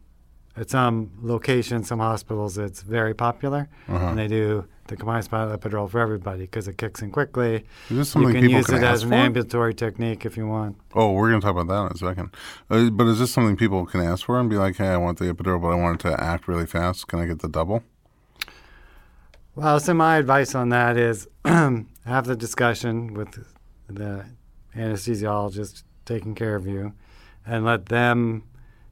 [0.57, 4.07] at some locations, some hospitals, it's very popular, Uh-huh.
[4.07, 7.55] and they do the combined spinal epidural for everybody because it kicks in quickly.
[7.55, 10.37] Is this You something can people use can it ask as an ambulatory technique if
[10.37, 10.77] you want.
[10.93, 12.29] Oh, we're going to talk about that in a second.
[12.69, 15.17] Uh, but is this something people can ask for and be like, "Hey, I want
[15.17, 17.07] the epidural, but I want it to act really fast.
[17.07, 17.83] Can I get the double?"
[19.55, 23.43] Well, so my advice on that is have the discussion with
[23.87, 24.25] the
[24.75, 26.93] anesthesiologist taking care of you,
[27.45, 28.43] and let them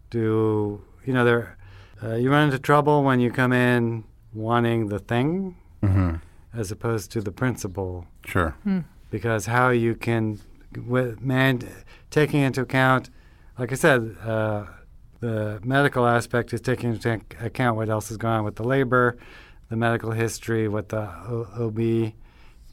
[0.09, 0.81] do.
[1.05, 1.57] You know, there
[2.01, 6.15] uh, you run into trouble when you come in wanting the thing Mm-hmm.
[6.57, 8.55] as opposed to the principle, Sure.
[9.11, 10.39] because how you can,
[10.87, 11.59] with man,
[12.09, 13.09] taking into account,
[13.59, 14.65] like I said, uh,
[15.19, 19.17] the medical aspect is taking into account what else is going on with the labor,
[19.69, 21.01] the medical history, what the
[21.59, 22.13] OB,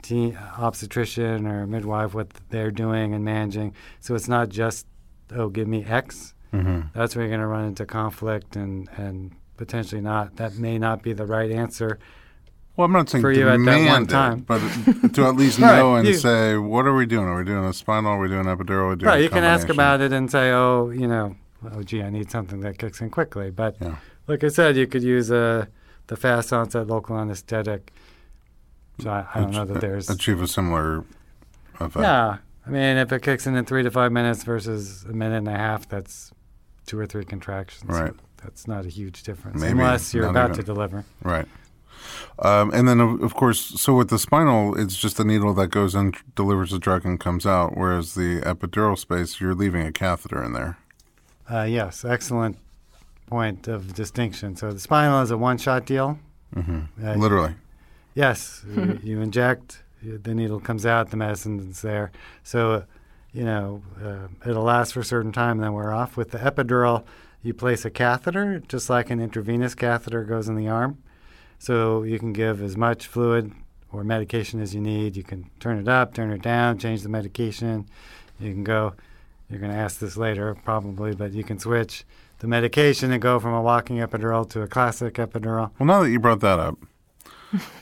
[0.03, 3.75] te- obstetrician or midwife, what they're doing and managing.
[3.99, 4.87] So it's not just,
[5.35, 6.35] oh, give me X.
[6.53, 6.81] Mm-hmm.
[6.99, 10.37] That's where you're going to run into conflict and, and potentially not.
[10.37, 11.99] That may not be the right answer.
[12.77, 14.39] Well, I'm not saying For you at that demand one it, time.
[14.41, 14.59] but
[15.15, 17.27] to at least Right, know and you- say, what are we doing?
[17.27, 18.13] Are we doing a spinal?
[18.13, 18.71] Are we doing epidural?
[18.85, 21.37] Are we doing Right, a you can ask about it and say, oh, you know,
[21.73, 23.51] oh, gee, I need something that kicks in quickly.
[23.51, 23.97] But Yeah.
[24.27, 25.67] like I said, you could use uh,
[26.07, 27.93] the fast onset local anesthetic.
[29.01, 30.09] So I, I don't know that there's.
[30.11, 31.05] achieve a similar
[31.79, 32.03] effect.
[32.03, 35.39] Yeah, I mean, if it kicks in in three to five minutes versus a minute
[35.39, 36.33] and a half, that's
[36.87, 37.91] two or three contractions.
[37.91, 38.13] Right.
[38.43, 40.57] That's not a huge difference, Maybe unless you're about even.
[40.57, 41.05] to deliver.
[41.23, 41.47] Right.
[42.39, 45.69] Um, and then, of, of course, so with the spinal, it's just a needle that
[45.69, 47.77] goes in, delivers the drug, and comes out.
[47.77, 50.79] Whereas the epidural space, you're leaving a catheter in there.
[51.51, 52.57] Uh, yes, excellent
[53.27, 54.57] point of distinction.
[54.57, 56.19] So the spinal is a one-shot deal.
[56.55, 57.55] hmm Uh, Literally.
[58.15, 62.11] Yes, you, you inject, the needle comes out, the medicine's there.
[62.43, 62.85] So,
[63.33, 66.17] you know, uh, it'll last for a certain time, then we're off.
[66.17, 67.05] With the epidural,
[67.43, 70.99] you place a catheter, just like an intravenous catheter goes in the arm.
[71.59, 73.53] So you can give as much fluid
[73.93, 75.17] or medication as you need.
[75.17, 77.87] You can turn it up, turn it down, change the medication.
[78.39, 78.95] You can go,
[79.49, 82.05] you're going to ask this later probably, but you can switch
[82.39, 85.71] the medication and go from a walking epidural to a classic epidural.
[85.79, 86.79] Well, now that you brought that up,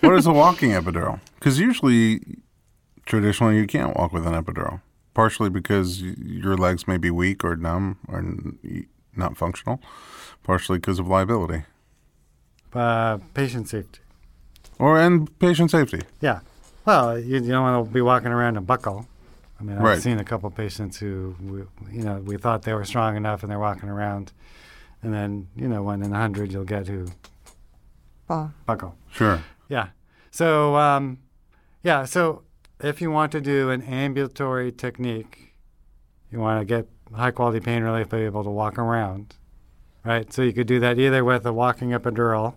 [0.01, 1.21] what is a walking epidural?
[1.39, 2.21] Because usually,
[3.07, 4.81] traditionally, you can't walk with an epidural,
[5.19, 8.23] partially because your legs may be weak or numb or
[9.17, 9.81] not functional,
[10.45, 11.65] partially because of liability
[12.73, 13.99] Uh, patient safety.
[14.79, 16.03] or and patient safety.
[16.21, 16.39] Yeah.
[16.85, 19.09] Well, you, you don't want to be walking around and buckle.
[19.59, 20.01] I mean, I've Right.
[20.01, 21.59] seen a couple patients who, we,
[21.99, 24.31] you know, we thought they were strong enough and they're walking around.
[25.03, 27.07] And then, you know, one in a hundred you'll get who
[28.29, 28.95] Well, buckle.
[29.11, 29.41] Sure.
[29.69, 29.89] Yeah.
[30.31, 31.19] So, um,
[31.83, 32.05] yeah.
[32.05, 32.43] So,
[32.81, 35.55] if you want to do an ambulatory technique,
[36.31, 39.37] you want to get high quality pain relief, be able to walk around,
[40.05, 40.33] right?
[40.33, 42.55] So, you could do that either with a walking epidural,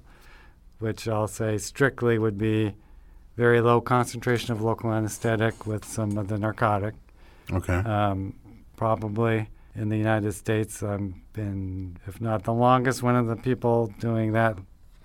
[0.80, 2.76] which I'll say strictly would be
[3.38, 6.96] very low concentration of local anesthetic with some of the narcotic.
[7.52, 7.74] Okay.
[7.74, 8.36] Um,
[8.76, 13.94] probably in the United States, I've been, if not the longest, one of the people
[14.00, 14.58] doing that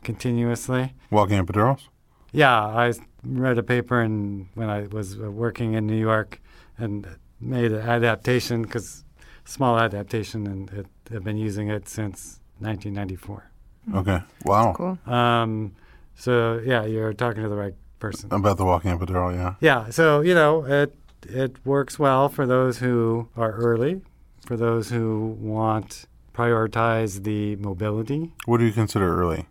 [0.02, 0.92] continuously.
[1.10, 1.88] walking epidurals.
[2.32, 2.92] Yeah, I
[3.34, 6.40] read a paper in, when I was uh, working in New York
[6.78, 7.06] and
[7.40, 9.04] made an adaptation, because
[9.44, 13.50] small adaptation, and it, I've been using it since 1994.
[13.94, 14.20] Okay.
[14.44, 14.74] Wow.
[14.76, 14.98] cool.
[15.06, 15.72] Um,
[16.14, 18.32] so yeah, you're talking to the right person.
[18.32, 19.54] About the walking epidural, yeah.
[19.60, 24.02] Yeah, so you know it it works well for those who are early,
[24.44, 28.32] for those who want prioritize the mobility.
[28.44, 29.46] What do you consider early?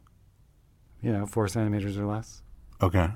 [1.02, 2.42] You know, four centimeters or less.
[2.82, 3.10] Okay.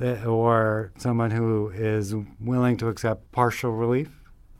[0.00, 4.08] Or someone who is willing to accept partial relief.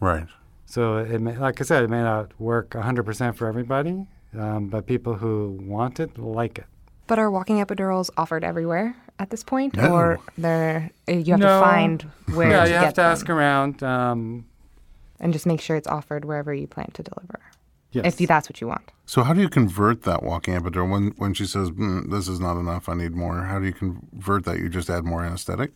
[0.01, 0.27] Right.
[0.67, 4.07] So, it may, like I said, it may not work 100% for everybody,
[4.39, 6.67] um, but people who want it like it.
[7.07, 9.93] But are walking epidurals offered everywhere at this point, No.
[9.95, 11.61] or they're uh, you have No.
[11.61, 12.03] to find
[12.35, 13.83] where yeah, to you get have to them ask around.
[13.83, 14.45] Um,
[15.21, 17.41] and just make sure it's offered wherever you plan to deliver,
[17.93, 18.21] yes.
[18.21, 18.91] if that's what you want.
[19.07, 22.41] So how do you convert that walking epidural when when she says mm, this is
[22.41, 23.43] not enough, I need more?
[23.45, 24.59] How do you convert that?
[24.59, 25.73] You just add more anesthetic.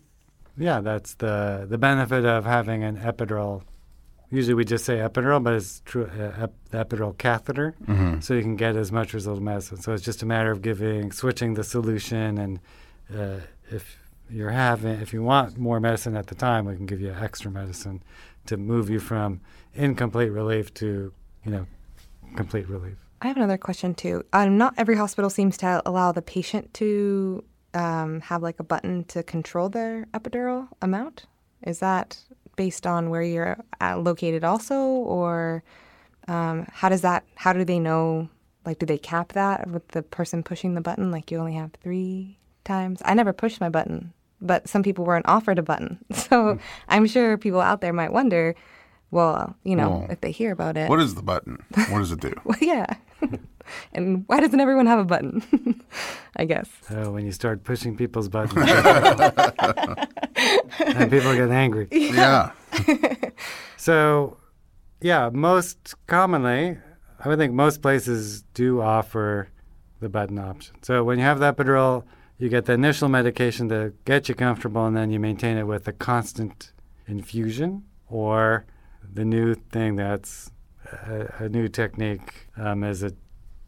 [0.57, 3.63] yeah, that's the the benefit of having an epidural.
[4.29, 7.75] Usually we just say epidural, but it's true uh, ep- the epidural catheter.
[7.85, 8.19] Mm-hmm.
[8.21, 9.77] so you can get as much result medicine.
[9.77, 12.59] So it's just a matter of giving, switching the solution, and
[13.15, 13.41] uh,
[13.71, 13.97] if
[14.29, 17.51] you're having, if you want more medicine at the time, we can give you extra
[17.51, 18.01] medicine
[18.47, 19.39] to move you from
[19.75, 21.13] incomplete relief to,
[21.45, 21.67] you know,
[22.35, 22.97] complete relief.
[23.21, 24.23] I have another question too.
[24.33, 29.05] Um, not every hospital seems to allow the patient to um, have like a button
[29.05, 31.25] to control their epidural amount.
[31.65, 32.17] Is that
[32.55, 35.63] based on where you're uh, located also, or
[36.27, 37.23] um, how does that?
[37.35, 38.29] How do they know?
[38.65, 41.11] Like, do they cap that with the person pushing the button?
[41.11, 43.01] Like, you only have three times.
[43.03, 45.99] I never pushed my button, but some people weren't offered a button.
[46.13, 46.57] So
[46.87, 48.55] I'm sure people out there might wonder.
[49.13, 51.63] Well, you know, Well, if they hear about it, What is the button?
[51.89, 52.33] What does it do?
[52.43, 52.87] well, yeah.
[53.93, 55.43] and why doesn't everyone have a button?
[56.35, 56.67] I guess.
[56.89, 58.67] So when you start pushing people's buttons,
[60.79, 61.87] and people get angry.
[61.91, 62.51] yeah.
[63.77, 64.37] So,
[64.99, 66.79] yeah, most commonly,
[67.23, 69.49] I would think most places do offer
[69.99, 70.75] the button option.
[70.81, 72.03] So when you have the epidural,
[72.39, 75.87] you get the initial medication to get you comfortable, and then you maintain it with
[75.87, 76.71] a constant
[77.07, 78.65] infusion, or
[79.13, 80.51] the new thing that's
[80.91, 83.15] a, a new technique um, is that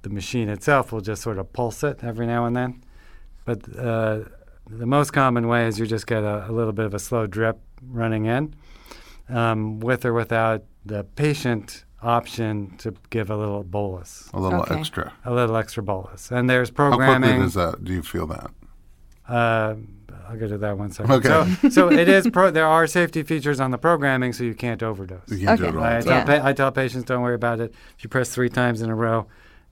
[0.01, 2.83] the machine itself will just sort of pulse it every now and then.
[3.45, 4.19] But uh,
[4.69, 7.27] the most common way is you just get a, a little bit of a slow
[7.27, 8.55] drip running in
[9.29, 14.75] um, with or without the patient option to give a little bolus, A little Okay.
[14.79, 15.13] extra.
[15.25, 16.31] a little extra bolus.
[16.31, 17.01] And there's programming.
[17.07, 17.41] How quickly programming.
[17.45, 17.83] does that?
[17.83, 18.51] Do you feel that?
[19.29, 19.75] Uh,
[20.27, 21.11] I'll get to that one second.
[21.13, 21.55] Okay.
[21.61, 22.27] So, so it is.
[22.31, 25.21] Pro- there are safety features on the programming, so you can't overdose.
[25.29, 25.71] You can't Okay.
[25.71, 25.85] do it all.
[25.85, 26.11] I tell.
[26.11, 26.25] Yeah.
[26.41, 27.73] pa- I tell patients, don't worry about it.
[27.97, 29.27] If you press three times in a row,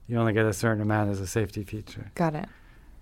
[0.08, 2.12] you only get a certain amount as a safety feature.
[2.16, 2.45] Got it.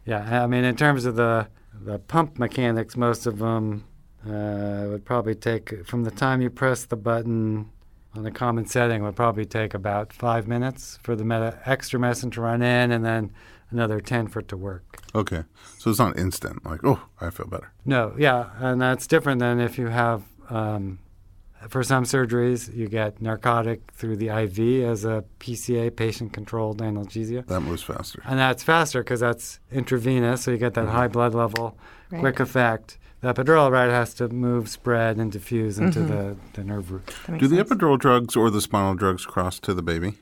[0.06, 1.48] Yeah, I mean, in terms of the
[1.84, 3.86] the pump mechanics, most of them
[4.26, 7.70] uh, would probably take from the time you press the button
[8.16, 12.30] on the common setting would probably take about five minutes for the meta- extra medicine
[12.32, 13.32] to run in, and then
[13.72, 15.00] another ten for it to work.
[15.16, 15.44] Okay.
[15.80, 16.66] So it's not instant.
[16.66, 17.72] Like, oh, I feel better.
[17.86, 20.24] No, yeah, and that's different than if you have.
[20.50, 21.00] Um,
[21.70, 27.46] for some surgeries, you get narcotic through the IV as a PCA, patient-controlled analgesia.
[27.46, 28.20] That moves faster.
[28.26, 31.78] And that's faster because that's intravenous, so you get that high blood level,
[32.10, 32.20] Right.
[32.20, 32.98] quick effect.
[33.20, 36.08] The epidural, right, has to move, spread, and diffuse into Mhm.
[36.08, 37.06] the, the nerve root.
[37.28, 40.18] That makes Do the epidural drugs or the spinal drugs cross to the baby?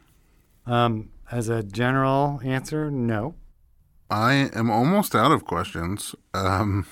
[0.66, 3.36] Um, as a general answer, no.
[4.10, 6.16] I am almost out of questions.
[6.34, 6.88] Um,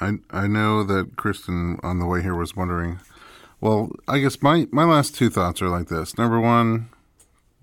[0.00, 3.00] I I know that Kristen on the way here was wondering.
[3.60, 6.16] Well, I guess my my last two thoughts are like this.
[6.16, 6.88] Number one,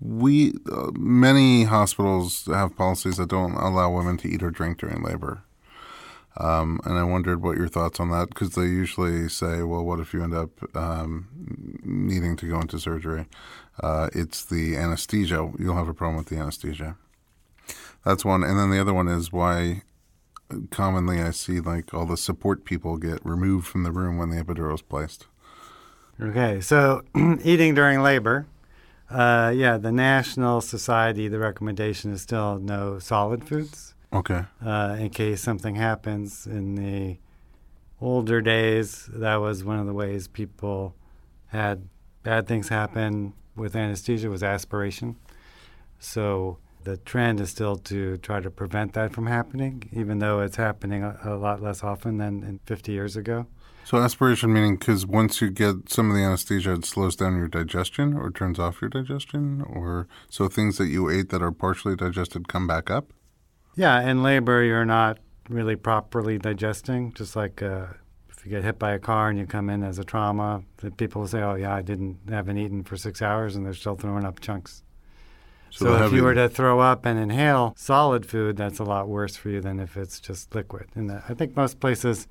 [0.00, 5.02] we uh, many hospitals have policies that don't allow women to eat or drink during
[5.02, 5.42] labor.
[6.36, 9.98] Um, and I wondered what your thoughts on that because they usually say, well, what
[9.98, 11.26] if you end up um,
[11.82, 13.26] needing to go into surgery?
[13.80, 15.50] Uh, it's the anesthesia.
[15.58, 16.96] You'll have a problem with the anesthesia.
[18.04, 18.42] That's one.
[18.42, 19.82] And then the other one is why
[20.70, 24.42] commonly I see like all the support people get removed from the room when the
[24.42, 25.26] epidural is placed.
[26.20, 27.02] Okay, so
[27.44, 28.46] eating during labor.
[29.10, 33.94] Uh, yeah, the National Society, the recommendation is still no solid foods.
[34.12, 34.44] Okay.
[34.64, 37.18] Uh, in case something happens in the
[38.00, 40.94] older days, that was one of the ways people
[41.46, 41.88] had
[42.22, 45.16] bad things happen with anesthesia was aspiration.
[45.98, 50.56] So the trend is still to try to prevent that from happening, even though it's
[50.56, 53.46] happening a, a lot less often than in 50 years ago.
[53.84, 57.48] So aspiration meaning because once you get some of the anesthesia, it slows down your
[57.48, 61.96] digestion or turns off your digestion, or so things that you ate that are partially
[61.96, 63.12] digested come back up.
[63.76, 67.14] Yeah, in labor, you're not really properly digesting.
[67.14, 67.86] Just like uh,
[68.38, 70.62] if you get hit by a car and you come in as a trauma,
[70.96, 73.96] people will say, "Oh yeah, I didn't haven't eaten for six hours," and they're still
[73.96, 74.82] throwing up chunks.
[75.70, 79.08] So So, if you were to throw up and inhale solid food, that's a lot
[79.08, 80.86] worse for you than if it's just liquid.
[80.94, 82.26] And uh, I think most places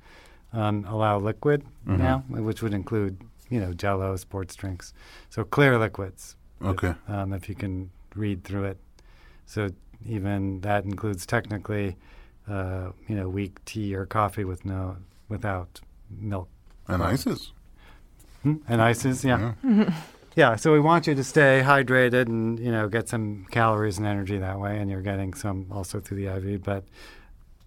[0.52, 1.98] um, allow liquid Mhm.
[1.98, 3.18] now, which would include,
[3.50, 4.92] you know, Jello, sports drinks.
[5.30, 6.36] So clear liquids.
[6.60, 6.94] if- Okay.
[7.06, 8.78] um, if you can read through it.
[9.46, 9.68] So
[10.04, 11.96] even that includes technically,
[12.48, 14.96] uh, you know, weak tea or coffee with no
[15.28, 15.80] without
[16.10, 16.48] milk
[16.86, 17.02] And.
[17.02, 17.52] ices.
[18.42, 18.56] Hmm?
[18.68, 19.24] and ices.
[19.24, 19.54] Yeah.
[20.36, 24.06] Yeah, so we want you to stay hydrated and you know get some calories and
[24.06, 26.62] energy that way, and you're getting some also through the IV.
[26.62, 26.84] But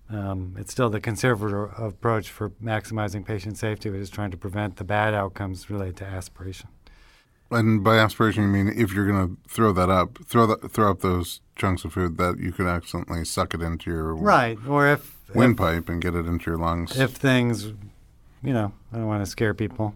[0.09, 4.77] um, it's still the conservative approach for maximizing patient safety, which is trying to prevent
[4.77, 6.69] the bad outcomes related to aspiration.
[7.49, 10.91] And by aspiration, you mean if you're going to throw that up, throw that, throw
[10.91, 14.87] up those chunks of food that you could accidentally suck it into your Right, or
[14.87, 16.97] if windpipe and get it into your lungs.
[16.97, 17.73] if things,
[18.43, 19.95] you know, I don't want to scare people.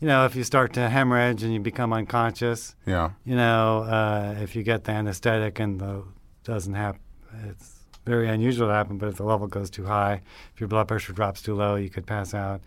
[0.00, 3.10] You know, if you start to hemorrhage and you become unconscious, yeah.
[3.24, 6.04] you know, uh, if you get the anesthetic and the
[6.44, 7.00] doesn't happen,
[7.48, 8.98] it's very unusual to happen.
[8.98, 10.20] But if the level goes too high,
[10.54, 12.60] if your blood pressure drops too low, you could pass out.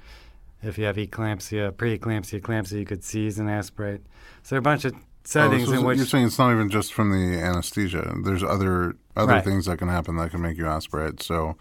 [0.62, 4.02] If you have eclampsia, preeclampsia, eclampsia, you could seize and aspirate.
[4.44, 4.94] So there are a bunch of
[5.24, 8.14] settings oh, so in which you're saying it's not even just from the anesthesia.
[8.24, 9.44] There's other other Right.
[9.44, 11.22] things that can happen that can make you aspirate.
[11.22, 11.58] So,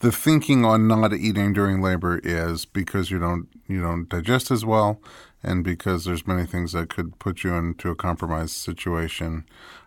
[0.00, 4.64] the thinking on not eating during labor is because you don't you don't digest as
[4.64, 5.00] well,
[5.42, 9.44] and because there's many things that could put you into a compromised situation.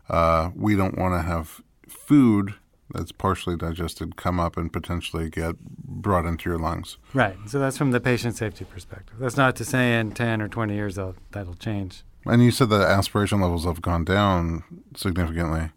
[0.09, 2.55] Uh, we don't want to have food
[2.89, 6.97] that's partially digested come up and potentially get brought into your lungs.
[7.13, 7.37] right.
[7.47, 9.15] So that's from the patient safety perspective.
[9.17, 12.03] That's not to say in ten or twenty years that'll, that'll change.
[12.25, 14.63] And you said the aspiration levels have gone down
[14.95, 15.71] significantly.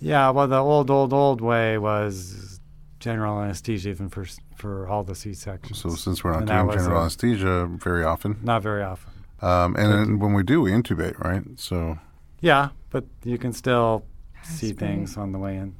[0.00, 2.60] Yeah, well, the old, old, old way was
[3.00, 4.26] general anesthesia, even for
[4.56, 5.78] for all the C sections.
[5.78, 9.12] So since we're not And doing general a- anesthesia very often, Not very often.
[9.42, 11.42] um, and then when we do, we intubate, right?
[11.56, 11.98] So
[12.40, 14.04] Yeah, but you can still
[14.42, 14.78] see Aspirate.
[14.78, 15.74] things on the way in.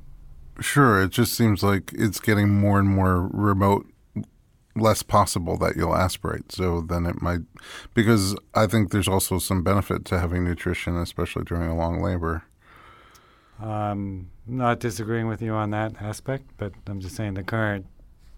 [0.61, 3.87] sure, it just seems like it's getting more and more remote,
[4.77, 6.51] less possible that you'll aspirate.
[6.53, 7.41] So then it might,
[7.95, 12.45] because I think there's also some benefit to having nutrition, especially during a long labor.
[13.62, 17.87] Um, not disagreeing with you on that aspect, but I'm just saying the current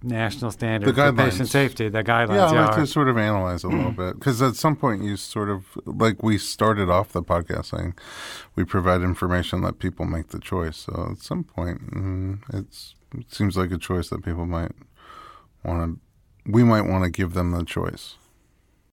[0.02, 2.80] national standard The for patient safety, the guidelines Yeah, I'd like are.
[2.80, 6.22] to sort of analyze a little bit because at some point you sort of like
[6.22, 7.94] we started off the podcast saying
[8.54, 10.76] we provide information, let people make the choice.
[10.76, 14.72] So at some point, mm, it's it seems like a choice that people might
[15.64, 16.00] want to.
[16.48, 18.16] We might want to give them the choice.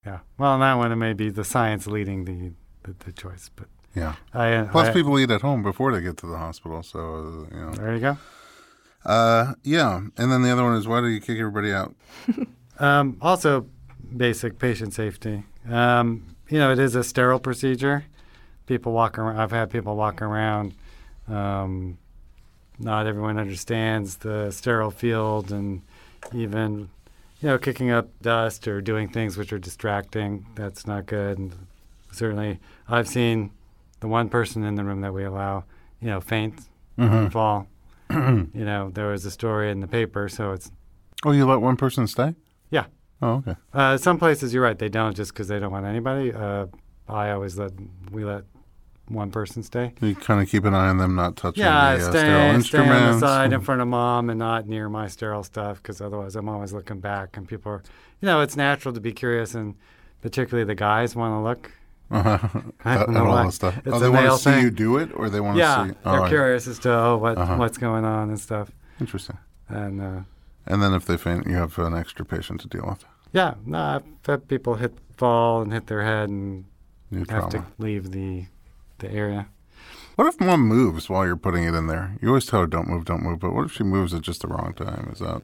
[0.04, 0.20] Yeah.
[0.38, 2.52] Well, on that one, it may be the science leading the,
[2.82, 4.16] the, the choice, but Yeah.
[4.32, 4.68] I.
[4.70, 6.82] Plus, I- people eat at home before they get to the hospital.
[6.82, 6.98] So
[7.50, 7.72] uh, you know.
[7.72, 8.18] There you go.
[9.04, 11.94] Uh, yeah, and then the other one is why do you kick everybody out?
[12.80, 13.66] Um, also,
[14.16, 15.44] basic patient safety.
[15.70, 18.04] Um, you know, it is a sterile procedure.
[18.66, 19.38] People walk around.
[19.38, 20.74] I've had people walk around.
[21.28, 21.98] Um,
[22.80, 25.82] not everyone understands the sterile field, and
[26.32, 26.88] even
[27.44, 30.46] you know, kicking up dust or doing things which are distracting.
[30.54, 31.36] That's not good.
[31.36, 31.54] And
[32.10, 33.50] certainly, I've seen
[34.00, 35.64] the one person in the room that we allow,
[36.00, 36.58] you know, faint
[36.96, 37.66] and fall.
[38.10, 40.70] you know, there was a story in the paper, so it's
[41.22, 42.34] Oh, you let one person stay?
[42.70, 42.86] Yeah.
[43.20, 43.56] Oh, okay.
[43.74, 46.32] Uh, some places, you're right, they don't just because they don't want anybody.
[46.32, 46.68] Uh,
[47.10, 47.72] I always let
[48.10, 48.44] we let
[49.08, 49.92] one person stay.
[50.00, 52.24] You kind of keep an eye on them not touching Yeah, the uh, stay, sterile
[52.40, 53.20] stay on instruments.
[53.20, 56.48] the side in front of mom and not near my sterile stuff because otherwise I'm
[56.48, 57.82] always looking back and people are,
[58.20, 59.74] you know, it's natural to be curious and
[60.22, 61.72] particularly the guys want to look.
[62.10, 62.60] Uh-huh.
[62.84, 63.76] At all the stuff.
[63.78, 64.62] It's oh, they want to see thing.
[64.62, 65.94] you do it, or they want to Yeah, see.
[66.04, 67.56] they're oh, curious as to oh, what Uh-huh.
[67.56, 68.70] what's going on and stuff.
[69.00, 69.38] Interesting.
[69.68, 70.20] And uh,
[70.66, 73.04] And then if they faint, you have an extra patient to deal with.
[73.32, 76.66] yeah, no, I've had people hit fall and hit their head and
[77.10, 77.50] New have trauma.
[77.50, 78.44] to leave the
[79.04, 79.46] the area.
[80.16, 82.16] What if mom moves while you're putting it in there?
[82.22, 84.42] You always tell her don't move, don't move, but what if she moves at just
[84.42, 85.10] the wrong time?
[85.12, 85.42] Is that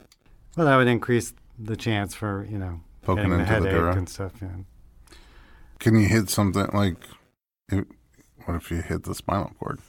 [0.55, 3.95] Well, that would increase the chance for you know poking into the headache dura?
[3.95, 4.31] and stuff.
[4.41, 4.47] Yeah.
[5.79, 6.95] Can you hit something like?
[7.69, 7.87] It,
[8.45, 9.79] what if you hit the spinal cord?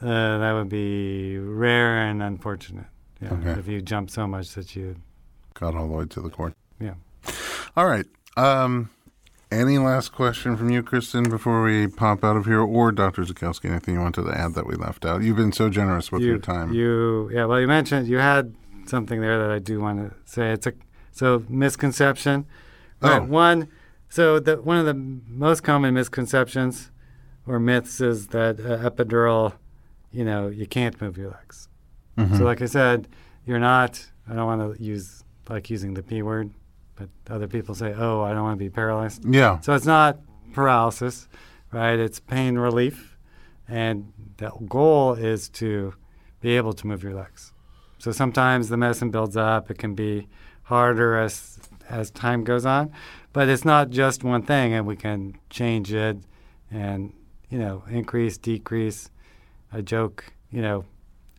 [0.00, 2.86] Uh, that would be rare and unfortunate.
[3.20, 3.58] Yeah, Okay.
[3.58, 4.96] if you jump so much that you,
[5.54, 6.54] Got all the way to the cord.
[6.80, 6.94] yeah.
[7.76, 8.06] All right.
[8.36, 8.90] Um,
[9.50, 13.22] any last question from you, Kristen, before we pop out of here, or Dr.
[13.22, 13.70] Zakowski?
[13.70, 15.22] Anything you wanted to add that we left out?
[15.22, 16.72] You've been so generous with you, your time.
[16.72, 17.44] You, yeah.
[17.46, 18.54] Well, you mentioned you had
[18.86, 20.50] something there that I do want to say.
[20.52, 20.72] It's a
[21.12, 22.46] so misconception.
[23.00, 23.24] Right, Oh.
[23.24, 23.68] one.
[24.08, 26.90] So the one of the most common misconceptions
[27.46, 29.54] or myths is that uh, epidural,
[30.10, 31.68] you know, you can't move your legs.
[32.16, 32.38] Mhm.
[32.38, 33.08] So, like I said,
[33.46, 34.10] you're not.
[34.28, 36.50] I don't want to use like using the p word,
[36.98, 39.60] but other people say, "Oh, I don't want to be paralyzed." yeah.
[39.60, 40.18] So it's not
[40.52, 41.28] paralysis,
[41.72, 41.98] right?
[41.98, 43.16] It's pain relief,
[43.68, 45.94] and the goal is to
[46.40, 47.52] be able to move your legs.
[47.98, 49.70] So sometimes the medicine builds up.
[49.70, 50.28] It can be
[50.64, 52.92] harder as as time goes on,
[53.32, 56.18] but it's not just one thing, and we can change it,
[56.70, 57.12] and
[57.48, 59.10] you know, increase, decrease.
[59.72, 60.84] I joke, you know,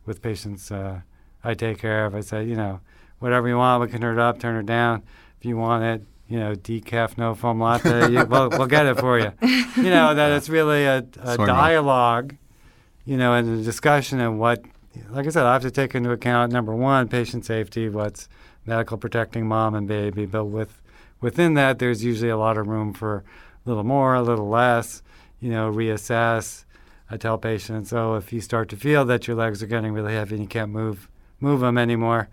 [0.06, 1.02] with patients uh,
[1.44, 2.16] I take care of.
[2.16, 2.82] I say, you know,
[3.20, 5.04] whatever you want, we can turn it up, turn it down.
[5.40, 9.00] If you want it, you know, decaf, no foam latte, you, we'll, we'll get it
[9.00, 9.32] for you.
[9.78, 12.36] You know, that it's really a, a dialogue,
[13.06, 14.62] you know, and a discussion and what,
[15.10, 18.28] like I said, I have to take into account number one, patient safety, what's
[18.66, 20.82] medical protecting mom and baby, but with
[21.22, 23.24] within that, there's usually a lot of room for
[23.66, 25.02] a little more, a little less,
[25.40, 26.66] you know, reassess.
[27.10, 30.14] I tell patients, oh, if you start to feel that your legs are getting really
[30.14, 31.08] heavy and you can't move
[31.40, 32.28] move them anymore,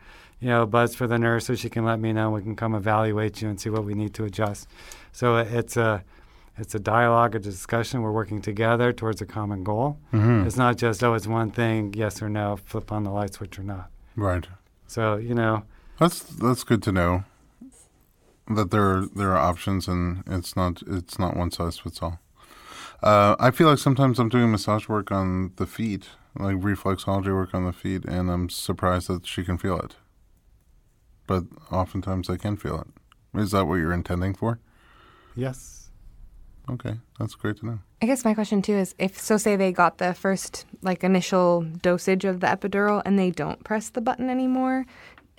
[0.46, 2.30] you know, buzz for the nurse so she can let me know.
[2.30, 4.68] We can come evaluate you and see what we need to adjust.
[5.10, 6.04] So it's a
[6.56, 8.00] it's a dialogue, a discussion.
[8.00, 9.98] We're working together towards a common goal.
[10.12, 10.46] Mhm.
[10.46, 13.58] It's not just oh, it's one thing, yes or no, flip on the light switch
[13.58, 13.90] or not.
[14.14, 14.46] Right.
[14.86, 15.64] So you know,
[15.98, 17.24] That's that's good to know.
[18.48, 22.20] That there are, there are options and it's not it's not one size fits all.
[23.02, 26.04] Uh, I feel like sometimes I'm doing massage work on the feet,
[26.38, 29.96] like reflexology work on the feet, and I'm surprised that she can feel it.
[31.26, 33.40] But oftentimes I can feel it.
[33.40, 34.60] Is that what you're intending for?
[35.34, 35.76] yes,
[36.68, 37.78] Okay, that's great to know.
[38.02, 41.62] I guess my question too is if so say they got the first like initial
[41.62, 44.84] dosage of the epidural and they don't press the button anymore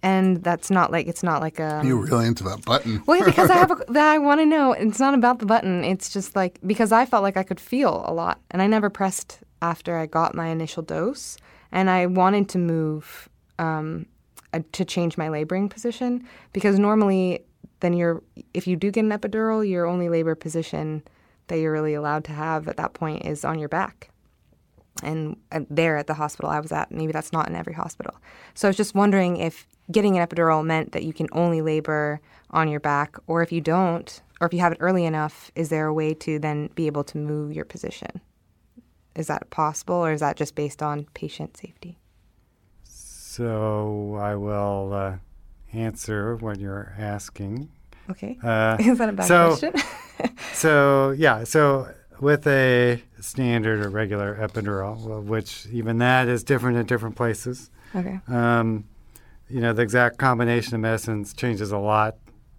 [0.04, 3.04] and that's not like it's not like a You're really into that button.
[3.06, 4.72] Well, because I have a, that I want to know.
[4.72, 5.84] It's not about the button.
[5.84, 8.90] It's just like because I felt like I could feel a lot, and I never
[8.90, 11.38] pressed after I got my initial dose,
[11.72, 13.28] and I wanted to move
[13.58, 14.06] um,
[14.72, 17.46] to change my laboring position because normally,
[17.80, 18.24] then you're
[18.54, 21.04] if you do get an epidural, your only labor position
[21.48, 24.10] that you're really allowed to have at that point is on your back.
[25.04, 28.16] And there at the hospital I was at, maybe that's not in every hospital.
[28.56, 32.20] So I was just wondering if getting an epidural meant that you can only labor
[32.50, 35.70] on your back, or if you don't, or if you have it early enough, is
[35.70, 38.22] there a way to then be able to move your position?
[39.16, 42.00] Is that possible, or is that just based on patient safety?
[43.38, 45.18] So I will uh,
[45.72, 47.70] answer what you're asking.
[48.10, 48.36] Okay.
[48.42, 49.74] Uh, Is that a bad so- question?
[50.54, 51.88] so yeah, so
[52.20, 57.70] with a standard or regular epidural, which even that is different in different places.
[57.96, 58.20] okay.
[58.28, 58.86] Um,
[59.48, 62.16] you know, the exact combination of medicines changes a lot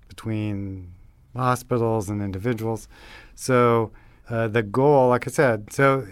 [0.07, 0.93] between
[1.35, 2.87] hospitals and individuals.
[3.35, 3.91] So
[4.31, 6.07] uh, the goal, like I said, so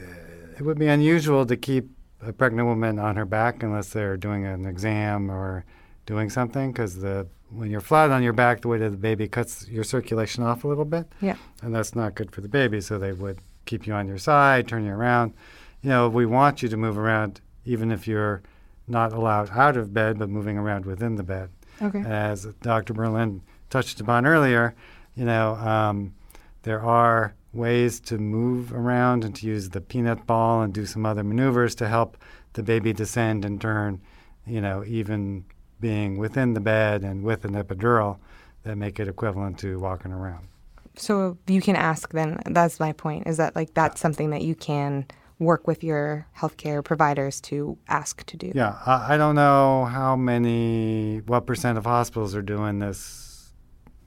[0.58, 1.88] it would be unusual to keep
[2.28, 5.64] a pregnant woman on her back unless they're doing an exam or
[6.06, 9.28] doing something because the when you're flat on your back, the weight of the baby
[9.28, 11.36] cuts your circulation off a little bit, Yeah.
[11.62, 12.80] and that's not good for the baby.
[12.80, 15.32] So they would keep you on your side, turn you around.
[15.80, 18.42] You know, we want you to move around even if you're
[18.88, 21.50] not allowed out of bed, but moving around within the bed.
[21.80, 22.00] Okay.
[22.04, 22.92] As Dr.
[22.94, 24.74] Berlin touched upon earlier,
[25.14, 26.14] you know, um,
[26.62, 31.06] there are ways to move around and to use the peanut ball and do some
[31.06, 32.16] other maneuvers to help
[32.52, 34.00] the baby descend and turn,
[34.46, 35.44] you know, even
[35.80, 38.18] being within the bed and with an epidural
[38.62, 40.48] that make it equivalent to walking around.
[40.96, 42.40] So you can ask then.
[42.46, 43.26] That's my point.
[43.26, 45.06] Is that like that's something that you can
[45.38, 48.52] work with your healthcare providers to ask to do?
[48.54, 53.25] Yeah, I, I don't know how many, what percent of hospitals are doing this.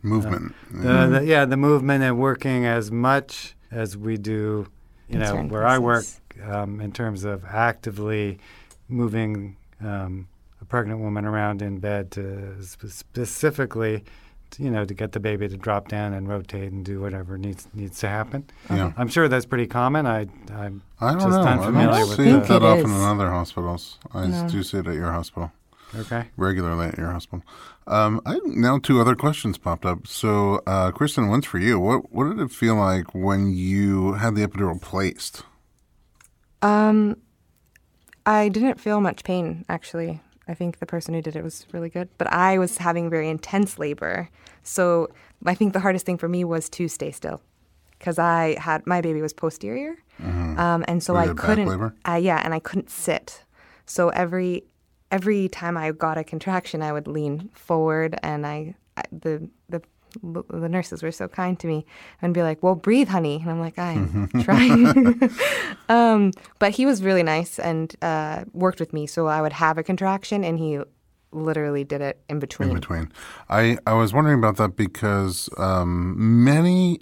[0.01, 0.55] Movement.
[0.71, 4.67] The, the, yeah, the movement and working as much as we do,
[5.09, 6.05] you In know, certain where I work
[6.43, 8.39] um, in terms of actively
[8.87, 10.27] moving um,
[10.61, 14.03] a pregnant woman around in bed to sp- specifically,
[14.51, 17.37] to, you know, to get the baby to drop down and rotate and do whatever
[17.37, 18.45] needs needs to happen.
[18.69, 18.93] yeah.
[18.97, 20.05] I'm sure that's pretty common.
[20.07, 21.41] I, I'm I don't just know.
[21.43, 23.99] I unfamiliar don't with see it that often think in other hospitals.
[24.13, 24.47] I No.
[24.49, 25.51] do see it at your hospital.
[25.95, 26.29] Okay.
[26.37, 27.43] regularly at your hospital.
[27.87, 30.05] Um, I now two other questions popped up.
[30.05, 31.79] So, uh, Kristen, one's for you.
[31.79, 35.43] What what did it feel like when you had the epidural placed?
[36.61, 37.17] Um,
[38.25, 40.21] I didn't feel much pain actually.
[40.47, 43.29] I think the person who did it was really good, but I was having very
[43.29, 44.29] intense labor.
[44.63, 45.09] So
[45.45, 47.39] I think the hardest thing for me was to stay still,
[47.97, 51.67] because I had my baby was posterior, um, and so I had couldn't.
[51.67, 51.95] labor?
[52.07, 53.43] Uh, yeah, and I couldn't sit.
[53.85, 54.63] So every
[55.11, 59.81] every time I got a contraction, I would lean forward, and I, I the the
[60.23, 61.85] the nurses were so kind to me
[62.21, 65.29] and be like, "Well, breathe, honey," and I'm like, "I'm trying."
[65.89, 69.77] um, but he was really nice and uh, worked with me, so I would have
[69.77, 70.79] a contraction, and he
[71.31, 72.69] literally did it in between.
[72.69, 73.11] in between.
[73.49, 77.01] I, I was wondering about that because um, many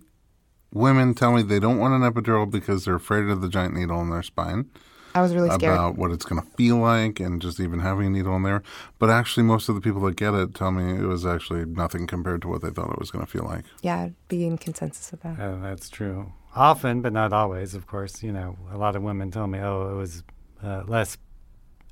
[0.74, 4.01] women tell me they don't want an epidural because they're afraid of the giant needle
[4.01, 4.70] in their spine,
[5.18, 5.74] I was really scared.
[5.74, 8.61] about what it's going to feel like, and just even having a needle in there.
[8.99, 12.07] But actually, most of the people that get it tell me it was actually nothing
[12.07, 13.65] compared to what they thought it was going to feel like.
[13.82, 15.39] yeah, I'd be in consensus with that.
[15.39, 16.32] Uh, that's true.
[16.55, 18.24] Often, but not always, of course.
[18.24, 20.24] You know, a lot of women tell me, "Oh, it was
[20.63, 21.18] uh, less,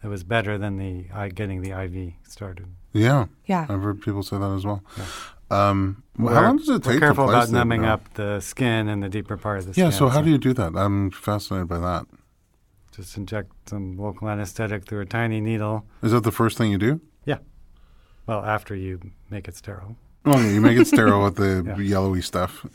[0.03, 3.65] it was better than the I getting the IV started." Yeah, Yeah.
[3.69, 4.81] I've heard people say that as well.
[5.51, 7.91] Um, well, how long does it we're take careful to place about numbing the epidural?
[7.91, 9.99] up the skin and the deeper part of the Yeah, skin.
[9.99, 10.75] so how do you do that?
[10.75, 12.05] I'm fascinated by that.
[12.95, 15.85] Just inject some local anesthetic through a tiny needle?
[16.01, 17.01] Is that the first thing you do?
[17.25, 17.37] Yeah.
[18.27, 19.95] Well, after you make it sterile.
[20.23, 21.77] Well, you make it sterile with the Yeah.
[21.77, 22.65] yellowy stuff,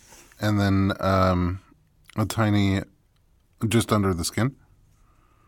[0.40, 1.60] and then um,
[2.16, 2.82] a tiny,
[3.68, 4.54] just under the skin.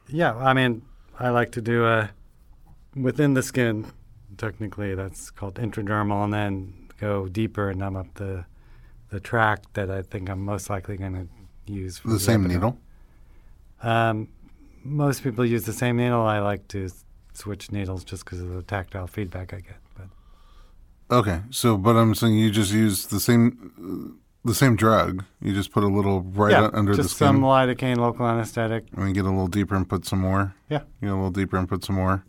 [0.09, 0.83] Yeah, I mean,
[1.21, 2.11] I like to do a
[2.97, 3.87] within the skin.
[4.37, 8.45] Technically, that's called intradermal, and then go deeper and numb up the
[9.11, 11.99] the tract that I think I'm most likely going to use.
[11.99, 12.49] For The same epidural.
[12.49, 12.79] needle.
[13.83, 14.29] Um,
[14.85, 16.23] most people use the same needle.
[16.23, 16.89] I like to
[17.35, 19.77] switch needles just because of the tactile feedback I get.
[19.97, 25.25] But Okay, so but I'm saying you just use the same, the same drug.
[25.41, 28.85] You just put a little right yeah, under the skin, Just some lidocaine local anesthetic.
[28.95, 30.55] and then get a little deeper and put some more.
[30.69, 30.81] Yeah.
[31.01, 32.25] You get a little deeper and put some more,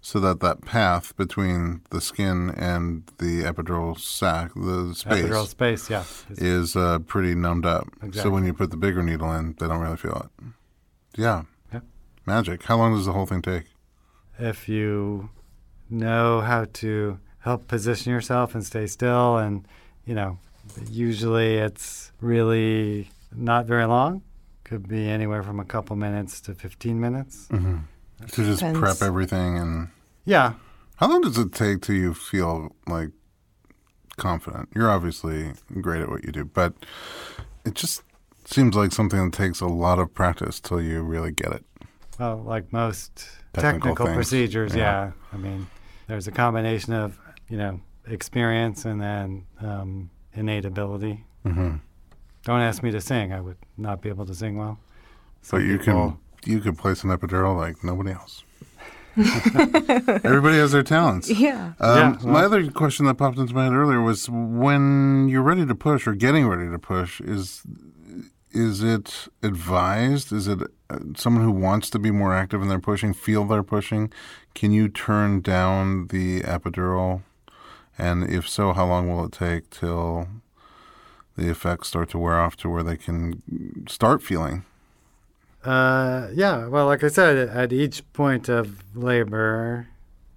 [0.00, 5.90] so that that path between the skin and the epidural sac, the space, Epidural space,
[5.90, 6.04] yeah.
[6.30, 7.88] is- is uh, pretty numbed up.
[8.02, 8.20] Exactly.
[8.22, 10.44] So when you put the bigger needle in, they don't really feel it.
[11.16, 11.42] Yeah.
[12.26, 12.34] Yeah.
[12.34, 12.62] Magic.
[12.64, 13.64] How long does the whole thing take?
[14.38, 15.30] if you
[15.88, 19.66] know how to help position yourself and stay still and
[20.04, 20.38] you know
[20.90, 24.20] usually it's really not very long
[24.64, 27.76] could be anywhere from a couple minutes to 15 minutes Mm-hmm.
[28.26, 28.78] To just Depends.
[28.78, 29.88] prep everything and
[30.26, 30.52] yeah
[30.96, 33.10] how long does it take till you feel like
[34.18, 34.68] confident?
[34.74, 36.72] You're obviously great at what you do, but
[37.64, 38.02] it just
[38.44, 41.64] seems like something that takes a lot of practice till you really get it.
[42.18, 45.06] Well like most Technical technical, procedures yeah.
[45.06, 45.12] yeah.
[45.32, 45.66] i mean
[46.08, 47.18] there's a combination of
[47.48, 51.76] you know experience and then um, innate ability Mm-hmm.
[52.44, 54.78] don't ask me to sing i would not be able to sing well
[55.42, 58.44] But Some you people- can you can place an epidural like nobody else.
[59.16, 61.28] Everybody has their talents.
[61.30, 61.72] Yeah.
[61.80, 65.66] Um, Yeah, my other question that popped into my head earlier was when you're ready
[65.66, 67.62] to push or getting ready to push, is
[68.52, 70.32] is it advised?
[70.32, 73.62] Is it uh, someone who wants to be more active and they're pushing, feel they're
[73.62, 74.12] pushing?
[74.54, 77.22] Can you turn down the epidural?
[77.98, 80.28] And if so, how long will it take till
[81.36, 84.64] the effects start to wear off to where they can start feeling?
[85.64, 86.66] Uh, yeah.
[86.66, 89.88] Well, like I said, at each point of labor,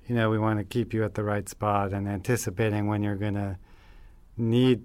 [0.07, 3.15] you know, we want to keep you at the right spot and anticipating when you're
[3.15, 3.57] going to
[4.36, 4.81] need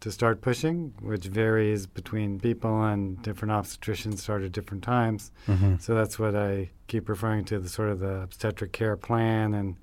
[0.00, 5.32] to start pushing, which varies between people and different obstetricians start at different times.
[5.46, 5.76] Mm-hmm.
[5.80, 9.76] So that's what I keep referring to the sort of the obstetric care plan and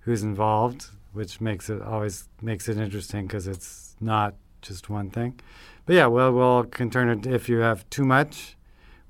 [0.00, 5.38] who's involved, which makes it always makes it interesting because it's not just one thing.
[5.84, 8.56] But yeah, well, we'll can turn it if you have too much,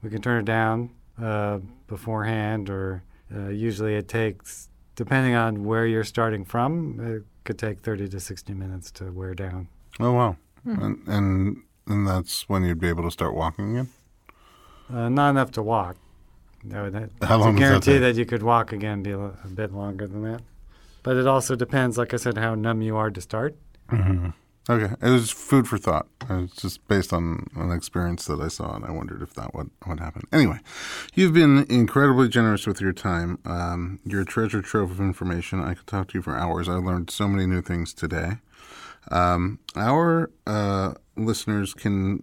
[0.02, 0.90] we can turn it down
[1.20, 3.02] uh, beforehand, or
[3.34, 8.20] uh, usually it takes, depending on where you're starting from, it could take 30 to
[8.20, 9.68] 60 minutes to wear down.
[10.00, 10.36] Oh wow!
[10.64, 13.88] and, and and that's when you'd be able to start walking again.
[14.92, 15.96] Uh, not enough to walk.
[16.62, 18.00] No, that, How long that guarantee take?
[18.02, 20.42] that, you could walk again be a, a bit longer than that.
[21.02, 23.56] But it also depends, like I said, how numb you are to start.
[24.68, 26.08] Okay, it was food for thought.
[26.28, 29.54] It was just based on an experience that I saw, and I wondered if that
[29.54, 30.22] would would happen.
[30.32, 30.58] Anyway,
[31.14, 33.38] you've been incredibly generous with your time.
[33.44, 35.62] Um, you're a treasure trove of information.
[35.62, 36.68] I could talk to you for hours.
[36.68, 38.38] I learned so many new things today.
[39.10, 42.22] Um, our uh, listeners can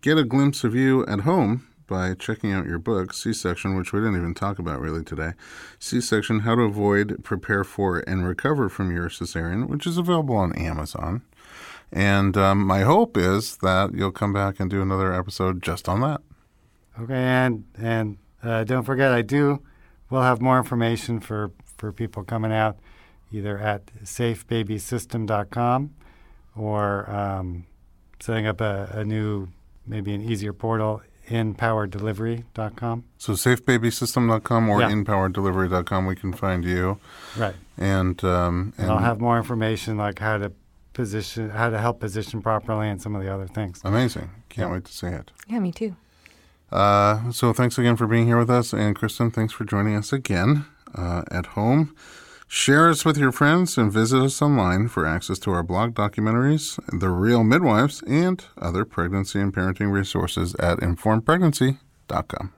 [0.00, 3.92] get a glimpse of you at home by checking out your book, C Section, which
[3.92, 5.32] we didn't even talk about really today.
[5.78, 10.36] C Section How to Avoid, Prepare for, and Recover from Your Cesarean, which is available
[10.36, 11.22] on Amazon.
[11.92, 16.00] And um, my hope is that you'll come back and do another episode just on
[16.02, 16.20] that.
[17.00, 19.60] Okay, and and uh, don't forget, I do.
[20.08, 22.78] We'll have more information for for people coming out,
[23.32, 25.94] either at safebabysystem.com
[26.60, 27.66] or um,
[28.20, 29.48] setting up a, a new,
[29.86, 33.04] maybe an easier portal in powerdelivery.com.
[33.18, 34.90] So safebabysystem.com or Yeah.
[34.90, 36.98] inpowerdelivery.com, we can find you.
[37.38, 37.54] Right.
[37.78, 40.52] And, um, And I'll have more information like how to
[40.92, 43.80] position, how to help position properly, and some of the other things.
[43.84, 44.30] amazing.
[44.48, 44.74] Can't Yeah.
[44.74, 45.30] wait to see it.
[45.46, 45.94] Yeah, me too.
[46.72, 48.72] Uh, so thanks again for being here with us.
[48.72, 51.94] And Kristen, thanks for joining us again uh, at home.
[52.52, 56.80] Share us with your friends and visit us online for access to our blog documentaries,
[56.98, 62.52] The Real Midwives, and other pregnancy and parenting resources at informedpregnancy.com.